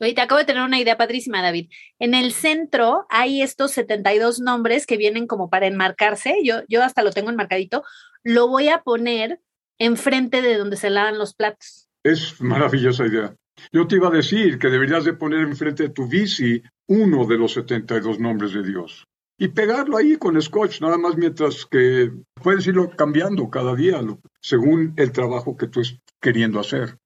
Oye, 0.00 0.14
acabo 0.20 0.38
de 0.38 0.44
tener 0.44 0.62
una 0.62 0.78
idea 0.78 0.98
padrísima, 0.98 1.42
David. 1.42 1.70
En 1.98 2.14
el 2.14 2.32
centro 2.32 3.06
hay 3.08 3.40
estos 3.40 3.70
72 3.72 4.40
nombres 4.40 4.86
que 4.86 4.98
vienen 4.98 5.26
como 5.26 5.48
para 5.48 5.66
enmarcarse. 5.66 6.36
Yo, 6.44 6.56
yo 6.68 6.82
hasta 6.82 7.02
lo 7.02 7.12
tengo 7.12 7.30
enmarcadito. 7.30 7.82
Lo 8.22 8.48
voy 8.48 8.68
a 8.68 8.82
poner 8.82 9.40
enfrente 9.78 10.42
de 10.42 10.56
donde 10.56 10.76
se 10.76 10.90
lavan 10.90 11.18
los 11.18 11.34
platos. 11.34 11.88
Es 12.02 12.40
maravillosa 12.40 13.06
idea. 13.06 13.34
Yo 13.72 13.86
te 13.86 13.96
iba 13.96 14.08
a 14.08 14.10
decir 14.12 14.58
que 14.58 14.68
deberías 14.68 15.04
de 15.04 15.14
poner 15.14 15.40
enfrente 15.40 15.84
de 15.84 15.88
tu 15.88 16.06
bici 16.06 16.62
uno 16.86 17.24
de 17.24 17.38
los 17.38 17.54
72 17.54 18.20
nombres 18.20 18.52
de 18.52 18.62
Dios 18.62 19.06
y 19.38 19.48
pegarlo 19.48 19.96
ahí 19.96 20.16
con 20.16 20.40
scotch, 20.40 20.80
nada 20.80 20.98
más 20.98 21.16
mientras 21.16 21.66
que 21.66 22.12
puedes 22.34 22.66
irlo 22.66 22.90
cambiando 22.90 23.50
cada 23.50 23.74
día 23.74 24.00
según 24.40 24.94
el 24.96 25.12
trabajo 25.12 25.56
que 25.56 25.68
tú 25.68 25.80
estés 25.80 26.00
queriendo 26.20 26.60
hacer. 26.60 26.98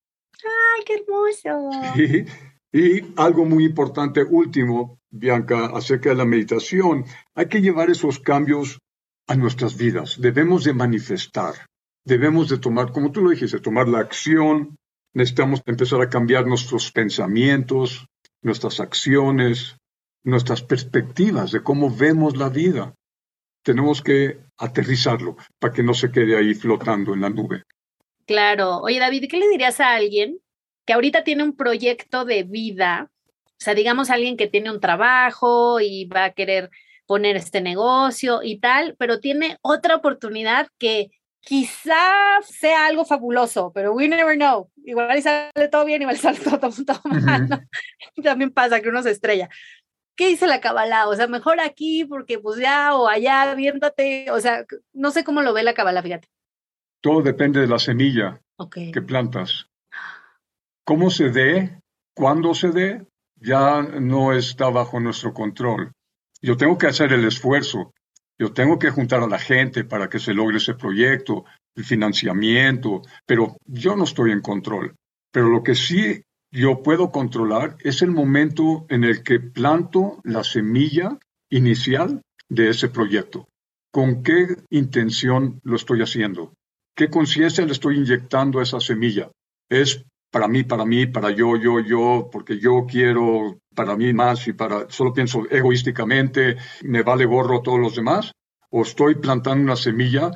¡Ay, 0.44 0.84
qué 0.86 0.94
hermoso! 0.94 1.70
Y, 2.72 2.78
y 2.78 3.12
algo 3.16 3.44
muy 3.44 3.64
importante, 3.64 4.22
último, 4.22 4.98
Bianca, 5.10 5.66
acerca 5.74 6.10
de 6.10 6.14
la 6.14 6.24
meditación, 6.24 7.04
hay 7.34 7.46
que 7.46 7.60
llevar 7.60 7.90
esos 7.90 8.20
cambios 8.20 8.78
a 9.26 9.34
nuestras 9.34 9.76
vidas. 9.76 10.20
Debemos 10.20 10.64
de 10.64 10.72
manifestar, 10.72 11.54
debemos 12.04 12.48
de 12.48 12.58
tomar, 12.58 12.92
como 12.92 13.10
tú 13.10 13.22
lo 13.22 13.30
dijiste, 13.30 13.58
tomar 13.58 13.88
la 13.88 13.98
acción, 13.98 14.76
necesitamos 15.14 15.62
empezar 15.66 16.00
a 16.00 16.08
cambiar 16.08 16.46
nuestros 16.46 16.92
pensamientos, 16.92 18.06
nuestras 18.42 18.78
acciones, 18.78 19.76
nuestras 20.24 20.62
perspectivas 20.62 21.52
de 21.52 21.62
cómo 21.62 21.94
vemos 21.94 22.36
la 22.36 22.48
vida. 22.48 22.94
Tenemos 23.62 24.02
que 24.02 24.38
aterrizarlo 24.56 25.36
para 25.58 25.72
que 25.72 25.82
no 25.82 25.94
se 25.94 26.10
quede 26.10 26.36
ahí 26.36 26.54
flotando 26.54 27.14
en 27.14 27.20
la 27.20 27.30
nube. 27.30 27.62
Claro. 28.26 28.78
Oye, 28.78 28.98
David, 28.98 29.26
¿qué 29.28 29.38
le 29.38 29.48
dirías 29.48 29.80
a 29.80 29.94
alguien 29.94 30.38
que 30.86 30.92
ahorita 30.92 31.24
tiene 31.24 31.42
un 31.42 31.56
proyecto 31.56 32.24
de 32.24 32.44
vida? 32.44 33.10
O 33.46 33.62
sea, 33.62 33.74
digamos 33.74 34.08
alguien 34.08 34.36
que 34.36 34.46
tiene 34.46 34.70
un 34.70 34.80
trabajo 34.80 35.80
y 35.80 36.06
va 36.06 36.24
a 36.24 36.32
querer 36.32 36.70
poner 37.06 37.36
este 37.36 37.60
negocio 37.60 38.40
y 38.42 38.60
tal, 38.60 38.94
pero 38.98 39.20
tiene 39.20 39.58
otra 39.62 39.96
oportunidad 39.96 40.68
que 40.78 41.10
quizá 41.40 42.40
sea 42.42 42.86
algo 42.86 43.04
fabuloso, 43.04 43.72
pero 43.74 43.92
we 43.92 44.08
never 44.08 44.36
know. 44.36 44.70
Igual 44.84 45.20
sale 45.22 45.68
todo 45.70 45.84
bien, 45.84 46.02
igual 46.02 46.16
sale 46.18 46.38
todo, 46.38 46.70
todo 46.70 47.00
mal. 47.04 47.66
También 48.22 48.50
pasa 48.50 48.80
que 48.80 48.88
uno 48.88 49.02
se 49.02 49.10
estrella. 49.10 49.48
¿Qué 50.20 50.28
dice 50.28 50.46
la 50.46 50.60
Kabbalah? 50.60 51.08
O 51.08 51.16
sea, 51.16 51.28
mejor 51.28 51.60
aquí 51.60 52.04
porque 52.04 52.38
pues 52.38 52.60
ya 52.60 52.94
o 52.94 53.08
allá, 53.08 53.54
viéndote, 53.54 54.30
o 54.30 54.38
sea, 54.38 54.66
no 54.92 55.12
sé 55.12 55.24
cómo 55.24 55.40
lo 55.40 55.54
ve 55.54 55.62
la 55.62 55.72
Kabbalah, 55.72 56.02
fíjate. 56.02 56.28
Todo 57.00 57.22
depende 57.22 57.58
de 57.58 57.66
la 57.66 57.78
semilla 57.78 58.38
que 58.92 59.00
plantas. 59.00 59.70
Cómo 60.84 61.08
se 61.08 61.30
dé, 61.30 61.80
cuándo 62.14 62.52
se 62.52 62.68
dé, 62.68 63.06
ya 63.36 63.80
no 63.80 64.34
está 64.34 64.68
bajo 64.68 65.00
nuestro 65.00 65.32
control. 65.32 65.92
Yo 66.42 66.58
tengo 66.58 66.76
que 66.76 66.88
hacer 66.88 67.14
el 67.14 67.24
esfuerzo, 67.24 67.94
yo 68.38 68.52
tengo 68.52 68.78
que 68.78 68.90
juntar 68.90 69.22
a 69.22 69.26
la 69.26 69.38
gente 69.38 69.84
para 69.84 70.10
que 70.10 70.18
se 70.18 70.34
logre 70.34 70.58
ese 70.58 70.74
proyecto, 70.74 71.46
el 71.74 71.84
financiamiento, 71.86 73.00
pero 73.24 73.56
yo 73.64 73.96
no 73.96 74.04
estoy 74.04 74.32
en 74.32 74.42
control. 74.42 74.94
Pero 75.32 75.48
lo 75.48 75.62
que 75.62 75.74
sí 75.74 76.22
yo 76.50 76.82
puedo 76.82 77.10
controlar 77.10 77.76
es 77.80 78.02
el 78.02 78.10
momento 78.10 78.86
en 78.88 79.04
el 79.04 79.22
que 79.22 79.40
planto 79.40 80.20
la 80.24 80.44
semilla 80.44 81.18
inicial 81.48 82.22
de 82.48 82.70
ese 82.70 82.88
proyecto. 82.88 83.46
¿Con 83.92 84.22
qué 84.22 84.56
intención 84.70 85.60
lo 85.64 85.76
estoy 85.76 86.02
haciendo? 86.02 86.54
¿Qué 86.96 87.08
conciencia 87.08 87.64
le 87.64 87.72
estoy 87.72 87.98
inyectando 87.98 88.58
a 88.58 88.62
esa 88.62 88.80
semilla? 88.80 89.30
¿Es 89.68 90.04
para 90.30 90.48
mí, 90.48 90.64
para 90.64 90.84
mí, 90.84 91.06
para 91.06 91.30
yo, 91.30 91.56
yo, 91.56 91.80
yo, 91.80 92.28
porque 92.30 92.58
yo 92.58 92.86
quiero 92.88 93.58
para 93.74 93.96
mí 93.96 94.12
más 94.12 94.46
y 94.46 94.52
para, 94.52 94.88
solo 94.90 95.12
pienso 95.12 95.48
egoísticamente, 95.50 96.56
me 96.82 97.02
vale 97.02 97.24
gorro 97.24 97.58
a 97.58 97.62
todos 97.62 97.80
los 97.80 97.96
demás? 97.96 98.32
¿O 98.70 98.82
estoy 98.82 99.16
plantando 99.16 99.64
una 99.64 99.76
semilla 99.76 100.30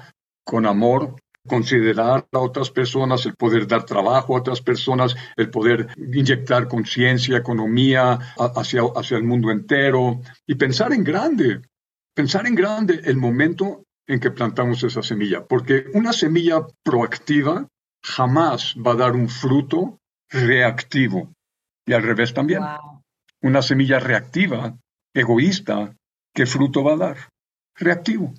con 0.44 0.66
amor, 0.66 1.16
considerar 1.46 2.26
a 2.32 2.38
otras 2.38 2.70
personas, 2.70 3.26
el 3.26 3.34
poder 3.34 3.66
dar 3.66 3.84
trabajo 3.84 4.34
a 4.34 4.40
otras 4.40 4.60
personas, 4.60 5.14
el 5.36 5.50
poder 5.50 5.88
inyectar 5.96 6.68
conciencia, 6.68 7.36
economía 7.36 8.18
hacia, 8.36 8.82
hacia 8.94 9.16
el 9.16 9.24
mundo 9.24 9.50
entero 9.50 10.20
y 10.46 10.54
pensar 10.54 10.92
en 10.92 11.04
grande, 11.04 11.60
pensar 12.14 12.46
en 12.46 12.54
grande 12.54 13.00
el 13.04 13.16
momento 13.16 13.84
en 14.06 14.20
que 14.20 14.30
plantamos 14.30 14.82
esa 14.82 15.02
semilla, 15.02 15.44
porque 15.44 15.86
una 15.94 16.12
semilla 16.12 16.66
proactiva 16.82 17.66
jamás 18.02 18.74
va 18.76 18.92
a 18.92 18.96
dar 18.96 19.12
un 19.12 19.28
fruto 19.28 19.98
reactivo 20.30 21.32
y 21.86 21.92
al 21.92 22.02
revés 22.02 22.34
también. 22.34 22.62
Una 23.42 23.62
semilla 23.62 23.98
reactiva, 23.98 24.76
egoísta, 25.14 25.94
¿qué 26.34 26.46
fruto 26.46 26.82
va 26.82 26.94
a 26.94 26.96
dar? 26.96 27.16
Reactivo, 27.76 28.32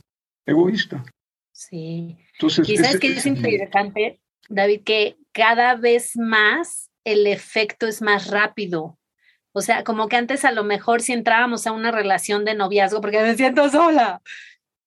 egoísta. 0.46 1.04
Sí. 1.52 2.18
Entonces, 2.38 2.66
Quizás 2.66 3.00
que 3.00 3.14
es 3.14 3.26
interesante, 3.26 4.20
David, 4.50 4.84
que 4.84 5.18
cada 5.32 5.76
vez 5.76 6.16
más 6.18 6.90
el 7.04 7.28
efecto 7.28 7.88
es 7.88 8.02
más 8.02 8.30
rápido. 8.30 8.98
O 9.54 9.62
sea, 9.62 9.84
como 9.84 10.10
que 10.10 10.18
antes 10.18 10.44
a 10.44 10.52
lo 10.52 10.66
mejor 10.66 11.02
si 11.02 11.14
entrábamos 11.14 11.66
a 11.66 11.72
una 11.72 11.92
relación 11.92 12.44
de 12.44 12.56
noviazgo, 12.56 13.00
porque 13.00 13.22
me 13.22 13.36
siento 13.36 13.70
sola, 13.70 14.22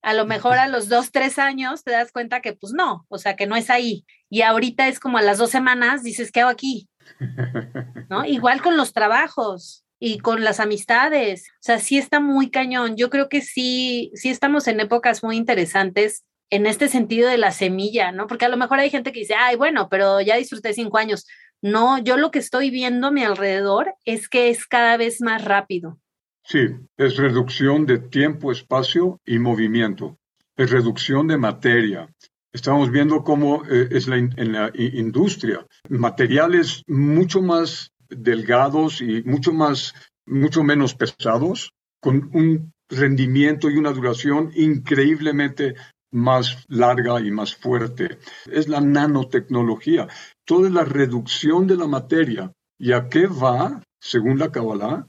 a 0.03 0.15
lo 0.15 0.27
mejor 0.27 0.59
a 0.59 0.69
los 0.69 0.89
dos, 0.89 1.11
tres 1.11 1.39
años 1.39 1.85
te 1.85 1.91
das 1.91 2.13
cuenta 2.13 2.41
que 2.41 2.53
pues 2.53 2.73
no, 2.73 3.07
o 3.09 3.19
sea, 3.19 3.35
que 3.35 3.47
no 3.47 3.57
es 3.57 3.71
ahí. 3.71 4.05
Y 4.29 4.43
ahorita 4.43 4.89
es 4.89 5.01
como 5.01 5.19
a 5.19 5.23
las 5.23 5.39
dos 5.39 5.51
semanas 5.51 6.03
dices, 6.03 6.31
¿qué 6.31 6.41
hago 6.41 6.51
aquí? 6.51 6.89
¿No? 8.11 8.25
Igual 8.25 8.61
con 8.61 8.77
los 8.77 8.93
trabajos 8.93 9.85
y 9.99 10.19
con 10.19 10.45
las 10.45 10.61
amistades. 10.61 11.49
O 11.55 11.63
sea, 11.63 11.79
sí 11.79 11.99
está 11.99 12.21
muy 12.21 12.51
cañón. 12.51 12.97
Yo 12.97 13.11
creo 13.11 13.29
que 13.29 13.41
sí, 13.41 14.11
sí 14.15 14.29
estamos 14.29 14.69
en 14.69 14.81
épocas 14.81 15.23
muy 15.23 15.37
interesantes 15.37 16.25
en 16.51 16.67
este 16.67 16.89
sentido 16.89 17.29
de 17.29 17.39
la 17.39 17.51
semilla, 17.51 18.13
¿no? 18.13 18.27
Porque 18.27 18.47
a 18.47 18.49
lo 18.49 18.57
mejor 18.57 18.79
hay 18.79 18.91
gente 18.91 19.13
que 19.13 19.21
dice, 19.21 19.35
ay, 19.35 19.57
bueno, 19.57 19.89
pero 19.91 20.21
ya 20.21 20.37
disfruté 20.37 20.73
cinco 20.73 20.99
años. 20.99 21.27
No, 21.61 21.99
yo 21.99 22.17
lo 22.17 22.31
que 22.31 22.39
estoy 22.39 22.71
viendo 22.71 23.09
a 23.09 23.11
mi 23.11 23.25
alrededor 23.25 23.95
es 24.05 24.29
que 24.29 24.49
es 24.49 24.67
cada 24.67 24.97
vez 24.97 25.21
más 25.21 25.45
rápido. 25.45 25.99
Sí, 26.45 26.69
es 26.97 27.17
reducción 27.17 27.85
de 27.85 27.99
tiempo, 27.99 28.53
espacio 28.53 29.21
y 29.27 29.39
movimiento. 29.39 30.19
Es 30.57 30.71
reducción 30.71 31.27
de 31.27 31.37
materia. 31.37 32.09
Estamos 32.53 32.91
viendo 32.91 33.23
cómo 33.23 33.65
eh, 33.67 33.89
es 33.91 34.09
en 34.09 34.53
la 34.53 34.73
industria. 34.75 35.67
Materiales 35.91 36.83
mucho 36.87 37.43
más 37.43 37.93
delgados 38.09 39.03
y 39.03 39.23
mucho 39.25 39.53
más, 39.53 39.95
mucho 40.25 40.63
menos 40.65 40.95
pesados, 40.95 41.75
con 42.01 42.31
un 42.33 42.73
rendimiento 42.89 43.69
y 43.69 43.77
una 43.77 43.93
duración 43.93 44.51
increíblemente 44.55 45.75
más 46.11 46.65
larga 46.69 47.21
y 47.21 47.31
más 47.31 47.55
fuerte. 47.55 48.19
Es 48.51 48.69
la 48.69 48.81
nanotecnología. 48.81 50.09
Toda 50.45 50.71
la 50.71 50.85
reducción 50.85 51.67
de 51.67 51.77
la 51.77 51.87
materia. 51.87 52.53
¿Y 52.79 52.93
a 52.93 53.09
qué 53.09 53.27
va, 53.27 53.83
según 54.01 54.39
la 54.39 54.53
Kabbalah? 54.53 55.07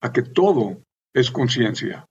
A 0.00 0.12
que 0.12 0.22
todo 0.22 0.82
es 1.12 1.30
conciencia. 1.30 2.06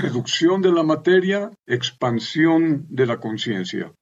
Reducción 0.00 0.62
de 0.62 0.72
la 0.72 0.82
materia, 0.82 1.50
expansión 1.66 2.86
de 2.88 3.06
la 3.06 3.20
conciencia. 3.20 3.92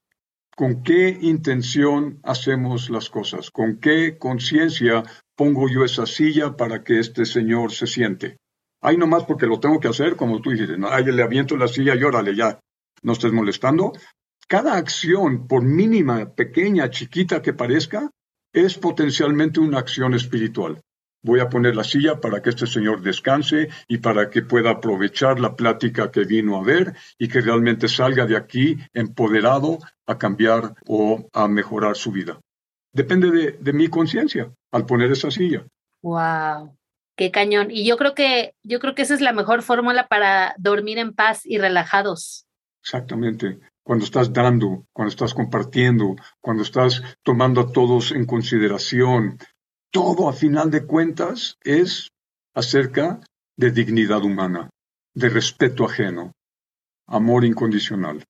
¿Con 0.57 0.83
qué 0.83 1.17
intención 1.21 2.21
hacemos 2.23 2.91
las 2.91 3.11
cosas? 3.11 3.51
¿Con 3.51 3.79
qué 3.79 4.19
conciencia 4.19 5.03
pongo 5.37 5.69
yo 5.69 5.85
esa 5.85 6.07
silla 6.07 6.57
para 6.57 6.83
que 6.83 6.99
este 6.99 7.27
señor 7.27 7.73
se 7.73 7.87
siente? 7.87 8.39
Ay, 8.81 8.97
nomás 8.97 9.25
porque 9.25 9.47
lo 9.47 9.61
tengo 9.61 9.79
que 9.79 9.89
hacer, 9.89 10.17
como 10.17 10.41
tú 10.41 10.51
dices, 10.51 10.79
no, 10.79 10.89
ay, 10.89 11.05
le 11.05 11.23
aviento 11.23 11.57
la 11.57 11.69
silla 11.69 11.95
y 11.95 12.03
órale, 12.03 12.35
ya, 12.35 12.59
no 13.03 13.13
estés 13.13 13.33
molestando. 13.33 13.93
Cada 14.47 14.77
acción, 14.77 15.47
por 15.47 15.63
mínima, 15.63 16.35
pequeña, 16.35 16.91
chiquita 16.91 17.43
que 17.43 17.53
parezca, 17.53 18.11
es 18.53 18.79
potencialmente 18.79 19.61
una 19.61 19.79
acción 19.79 20.15
espiritual. 20.15 20.81
Voy 21.23 21.41
a 21.41 21.49
poner 21.49 21.75
la 21.75 21.85
silla 21.85 22.21
para 22.21 22.41
que 22.41 22.51
este 22.51 22.67
señor 22.67 23.03
descanse 23.03 23.69
y 23.89 23.99
para 23.99 24.31
que 24.31 24.43
pueda 24.43 24.71
aprovechar 24.71 25.41
la 25.41 25.57
plática 25.57 26.11
que 26.11 26.25
vino 26.25 26.57
a 26.57 26.63
ver 26.63 26.95
y 27.19 27.29
que 27.29 27.41
realmente 27.41 27.89
salga 27.89 28.25
de 28.25 28.37
aquí 28.37 28.79
empoderado 28.95 29.79
a 30.07 30.17
cambiar 30.17 30.75
o 30.87 31.29
a 31.33 31.49
mejorar 31.49 31.97
su 31.97 32.13
vida. 32.13 32.41
Depende 32.93 33.31
de, 33.31 33.53
de 33.53 33.73
mi 33.73 33.89
conciencia 33.89 34.53
al 34.73 34.87
poner 34.87 35.11
esa 35.11 35.31
silla. 35.31 35.67
Wow, 36.03 36.77
qué 37.17 37.31
cañón. 37.33 37.71
Y 37.71 37.85
yo 37.85 37.97
creo 37.97 38.15
que 38.15 38.55
yo 38.63 38.79
creo 38.79 38.95
que 38.95 39.03
esa 39.03 39.15
es 39.15 39.21
la 39.21 39.33
mejor 39.33 39.63
fórmula 39.63 40.07
para 40.07 40.55
dormir 40.57 40.99
en 40.99 41.15
paz 41.15 41.45
y 41.45 41.59
relajados. 41.59 42.48
Exactamente. 42.89 43.59
Cuando 43.85 44.07
estás 44.07 44.33
dando, 44.33 44.87
cuando 44.95 45.11
estás 45.11 45.35
compartiendo, 45.35 46.17
cuando 46.41 46.63
estás 46.63 47.03
tomando 47.23 47.61
a 47.61 47.71
todos 47.71 48.13
en 48.13 48.25
consideración, 48.25 49.39
todo 49.93 50.27
a 50.27 50.33
final 50.33 50.71
de 50.71 50.87
cuentas 50.87 51.59
es 51.63 52.09
acerca 52.55 53.21
de 53.59 53.73
dignidad 53.73 54.25
humana, 54.25 54.71
de 55.15 55.29
respeto 55.29 55.85
ajeno, 55.85 56.33
amor 57.07 57.45
incondicional. 57.45 58.25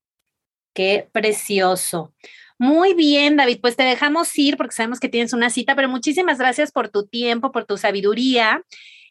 Qué 0.75 1.09
precioso. 1.12 2.12
Muy 2.59 2.94
bien, 2.94 3.37
David, 3.37 3.61
pues 3.61 3.77
te 3.77 3.85
dejamos 3.85 4.37
ir 4.37 4.57
porque 4.57 4.75
sabemos 4.75 4.99
que 4.99 5.09
tienes 5.09 5.33
una 5.33 5.51
cita, 5.51 5.77
pero 5.77 5.88
muchísimas 5.88 6.38
gracias 6.38 6.73
por 6.73 6.88
tu 6.88 7.07
tiempo, 7.07 7.53
por 7.53 7.64
tu 7.64 7.77
sabiduría. 7.77 8.64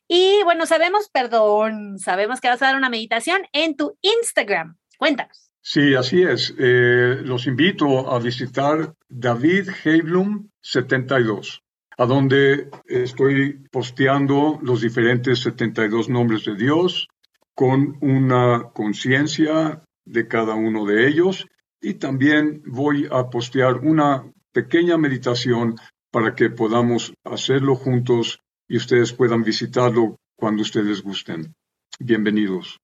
Y 0.10 0.44
bueno, 0.44 0.66
sabemos, 0.66 1.10
perdón, 1.10 2.00
sabemos 2.00 2.42
que 2.42 2.50
vas 2.50 2.62
a 2.62 2.66
dar 2.66 2.76
una 2.76 2.90
meditación 2.90 3.44
en 3.54 3.78
tu 3.78 3.98
Instagram. 4.02 4.78
Cuéntanos. 4.98 5.52
Sí, 5.62 5.96
así 5.96 6.24
es. 6.24 6.54
Eh, 6.58 7.22
los 7.24 7.46
invito 7.48 8.12
a 8.12 8.20
visitar 8.20 8.94
David 9.10 9.70
Heiblum 9.84 10.50
72 10.62 11.64
a 11.98 12.06
donde 12.06 12.70
estoy 12.86 13.66
posteando 13.72 14.60
los 14.62 14.82
diferentes 14.82 15.40
72 15.40 16.10
nombres 16.10 16.46
de 16.46 16.56
Dios 16.56 17.08
con 17.56 17.98
una 18.02 18.70
conciencia 18.72 19.84
de 20.06 20.28
cada 20.28 20.54
uno 20.54 20.86
de 20.86 21.08
ellos 21.08 21.48
y 21.82 21.96
también 21.96 22.62
voy 22.68 23.08
a 23.12 23.30
postear 23.30 23.78
una 23.78 24.32
pequeña 24.52 24.98
meditación 24.98 25.76
para 26.12 26.36
que 26.36 26.52
podamos 26.52 27.14
hacerlo 27.24 27.76
juntos 27.76 28.40
y 28.68 28.78
ustedes 28.78 29.14
puedan 29.14 29.44
visitarlo 29.44 30.18
cuando 30.36 30.62
ustedes 30.62 31.02
gusten. 31.02 31.56
Bienvenidos. 32.00 32.80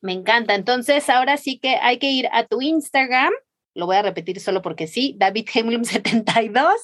Me 0.00 0.12
encanta. 0.12 0.54
Entonces, 0.54 1.08
ahora 1.08 1.36
sí 1.36 1.58
que 1.58 1.76
hay 1.76 1.98
que 1.98 2.10
ir 2.10 2.28
a 2.32 2.46
tu 2.46 2.60
Instagram 2.62 3.32
lo 3.78 3.86
voy 3.86 3.96
a 3.96 4.02
repetir 4.02 4.40
solo 4.40 4.60
porque 4.60 4.88
sí, 4.88 5.14
David 5.18 5.48
Hemlum 5.54 5.84
72, 5.84 6.74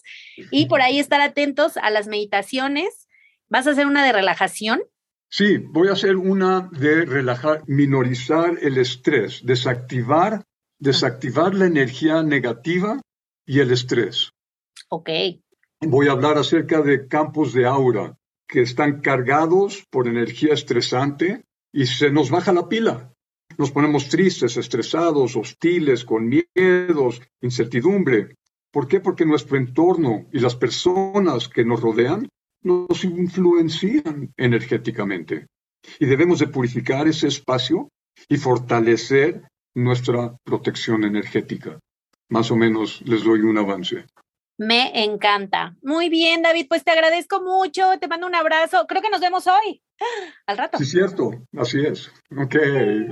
y 0.51 0.67
por 0.67 0.81
ahí 0.81 0.99
estar 0.99 1.21
atentos 1.21 1.77
a 1.77 1.91
las 1.91 2.07
meditaciones. 2.07 3.09
¿Vas 3.49 3.67
a 3.67 3.73
hacer 3.73 3.87
una 3.87 4.05
de 4.05 4.13
relajación? 4.13 4.83
Sí, 5.29 5.59
voy 5.59 5.89
a 5.89 5.93
hacer 5.93 6.17
una 6.17 6.69
de 6.73 7.05
relajar, 7.05 7.63
minorizar 7.67 8.59
el 8.63 8.79
estrés, 8.79 9.45
desactivar, 9.45 10.45
desactivar 10.79 11.55
la 11.55 11.67
energía 11.67 12.23
negativa 12.23 13.01
y 13.45 13.59
el 13.59 13.73
estrés. 13.73 14.31
Ok. 14.89 15.11
Voy 15.81 16.09
a 16.09 16.13
hablar 16.13 16.39
acerca 16.39 16.81
de 16.81 17.09
campos 17.09 17.53
de 17.53 17.67
aura 17.67 18.17
que 18.47 18.63
están 18.63 19.01
cargados 19.01 19.85
por 19.91 20.07
energía 20.07 20.55
estresante 20.55 21.45
y 21.75 21.87
se 21.87 22.11
nos 22.11 22.31
baja 22.31 22.53
la 22.53 22.69
pila. 22.69 23.13
Nos 23.59 23.73
ponemos 23.73 24.09
tristes, 24.09 24.57
estresados, 24.57 25.37
hostiles, 25.37 26.05
con 26.05 26.29
miedos, 26.29 27.21
incertidumbre. 27.43 28.37
¿Por 28.73 28.87
qué? 28.87 29.01
Porque 29.01 29.27
nuestro 29.27 29.57
entorno 29.57 30.27
y 30.33 30.39
las 30.39 30.55
personas 30.55 31.49
que 31.49 31.65
nos 31.65 31.81
rodean 31.81 32.29
nos 32.63 33.05
influencian 33.05 34.33
energéticamente. 34.37 35.47
Y 35.99 36.07
debemos 36.07 36.39
de 36.39 36.47
purificar 36.47 37.07
ese 37.09 37.27
espacio 37.27 37.89
y 38.29 38.37
fortalecer 38.37 39.43
nuestra 39.75 40.37
protección 40.45 41.05
energética. 41.05 41.79
Más 42.31 42.51
o 42.53 42.57
menos 42.57 43.03
les 43.03 43.25
doy 43.25 43.41
un 43.41 43.59
avance. 43.59 44.07
Me 44.57 45.05
encanta. 45.05 45.77
Muy 45.83 46.09
bien, 46.09 46.43
David, 46.43 46.67
pues 46.69 46.85
te 46.85 46.93
agradezco 46.93 47.43
mucho, 47.43 47.99
te 48.01 48.09
mando 48.09 48.27
un 48.27 48.35
abrazo. 48.35 48.87
Creo 48.87 49.03
que 49.03 49.11
nos 49.11 49.21
vemos 49.21 49.47
hoy, 49.47 49.83
al 50.47 50.59
rato. 50.59 50.79
Sí, 50.79 50.85
cierto, 50.85 51.31
así 51.57 51.81
es. 51.85 52.11
Ok, 52.37 52.57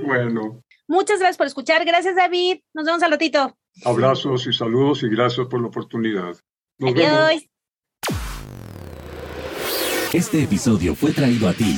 bueno. 0.05 0.63
Muchas 0.87 1.19
gracias 1.19 1.37
por 1.37 1.47
escuchar. 1.47 1.85
Gracias, 1.85 2.15
David. 2.15 2.59
Nos 2.73 2.85
vemos 2.85 3.03
al 3.03 3.11
ratito. 3.11 3.57
Abrazos 3.85 4.47
y 4.47 4.53
saludos 4.53 5.03
y 5.03 5.09
gracias 5.09 5.47
por 5.47 5.61
la 5.61 5.67
oportunidad. 5.67 6.35
Adiós. 6.81 7.43
Este 10.13 10.43
episodio 10.43 10.93
fue 10.93 11.11
traído 11.11 11.49
a 11.49 11.53
ti 11.53 11.75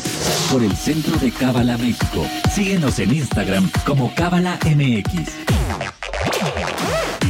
por 0.51 0.61
el 0.61 0.75
Centro 0.75 1.15
de 1.17 1.31
Cábala 1.31 1.77
México. 1.77 2.25
Síguenos 2.53 2.99
en 2.99 3.13
Instagram 3.13 3.71
como 3.85 4.13
Cábala 4.13 4.59
MX. 4.65 5.45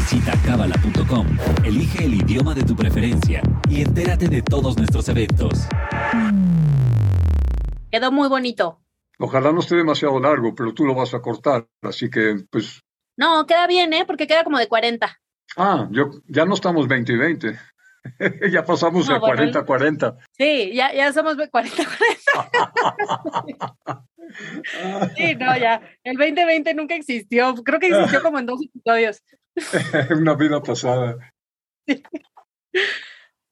Visita 0.06 0.34
cábala.com, 0.46 1.26
elige 1.64 2.06
el 2.06 2.14
idioma 2.14 2.54
de 2.54 2.62
tu 2.62 2.76
preferencia 2.76 3.42
y 3.68 3.82
entérate 3.82 4.28
de 4.28 4.44
todos 4.44 4.78
nuestros 4.78 5.10
eventos. 5.10 5.66
Quedó 7.92 8.12
muy 8.12 8.30
bonito. 8.30 8.84
Ojalá 9.18 9.52
no 9.52 9.62
esté 9.62 9.78
demasiado 9.78 10.20
largo, 10.20 10.54
pero 10.54 10.76
tú 10.76 10.86
lo 10.86 10.94
vas 10.94 11.16
a 11.16 11.22
cortar, 11.22 11.68
así 11.82 12.12
que 12.12 12.36
pues... 12.52 12.84
No, 13.18 13.48
queda 13.48 13.66
bien, 13.66 13.94
¿eh? 13.94 14.06
Porque 14.06 14.28
queda 14.28 14.44
como 14.44 14.60
de 14.60 14.68
40. 14.68 15.20
Ah, 15.58 15.88
yo, 15.90 16.12
ya 16.28 16.46
no 16.46 16.54
estamos 16.54 16.88
20 16.88 17.12
y 17.12 17.18
20. 17.18 17.60
ya 18.52 18.64
pasamos 18.64 19.08
de 19.08 19.20
40 19.20 19.58
a 19.58 19.66
40. 19.66 20.18
Sí, 20.34 20.72
ya, 20.76 20.94
ya 20.94 21.12
somos 21.14 21.36
40 21.36 21.50
40. 21.50 21.84
sí, 25.18 25.34
no, 25.34 25.58
ya. 25.58 25.82
El 26.04 26.16
2020 26.16 26.76
nunca 26.76 26.94
existió. 26.94 27.56
Creo 27.64 27.80
que 27.80 27.88
existió 27.88 28.22
como 28.22 28.38
en 28.38 28.46
dos 28.46 28.62
episodios. 28.64 29.24
Una 30.20 30.36
vida 30.36 30.62
pasada. 30.62 31.18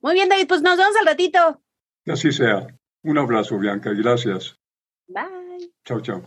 Muy 0.02 0.14
bien, 0.14 0.30
David, 0.30 0.48
pues 0.48 0.62
nos 0.62 0.78
vemos 0.78 0.96
al 0.98 1.06
ratito. 1.06 1.62
Que 2.06 2.12
así 2.12 2.32
sea. 2.32 2.68
Un 3.04 3.18
abrazo, 3.18 3.58
Bianca, 3.58 3.92
y 3.92 4.02
gracias. 4.02 4.58
Bye. 5.08 5.74
Chao, 5.86 6.02
chao. 6.02 6.24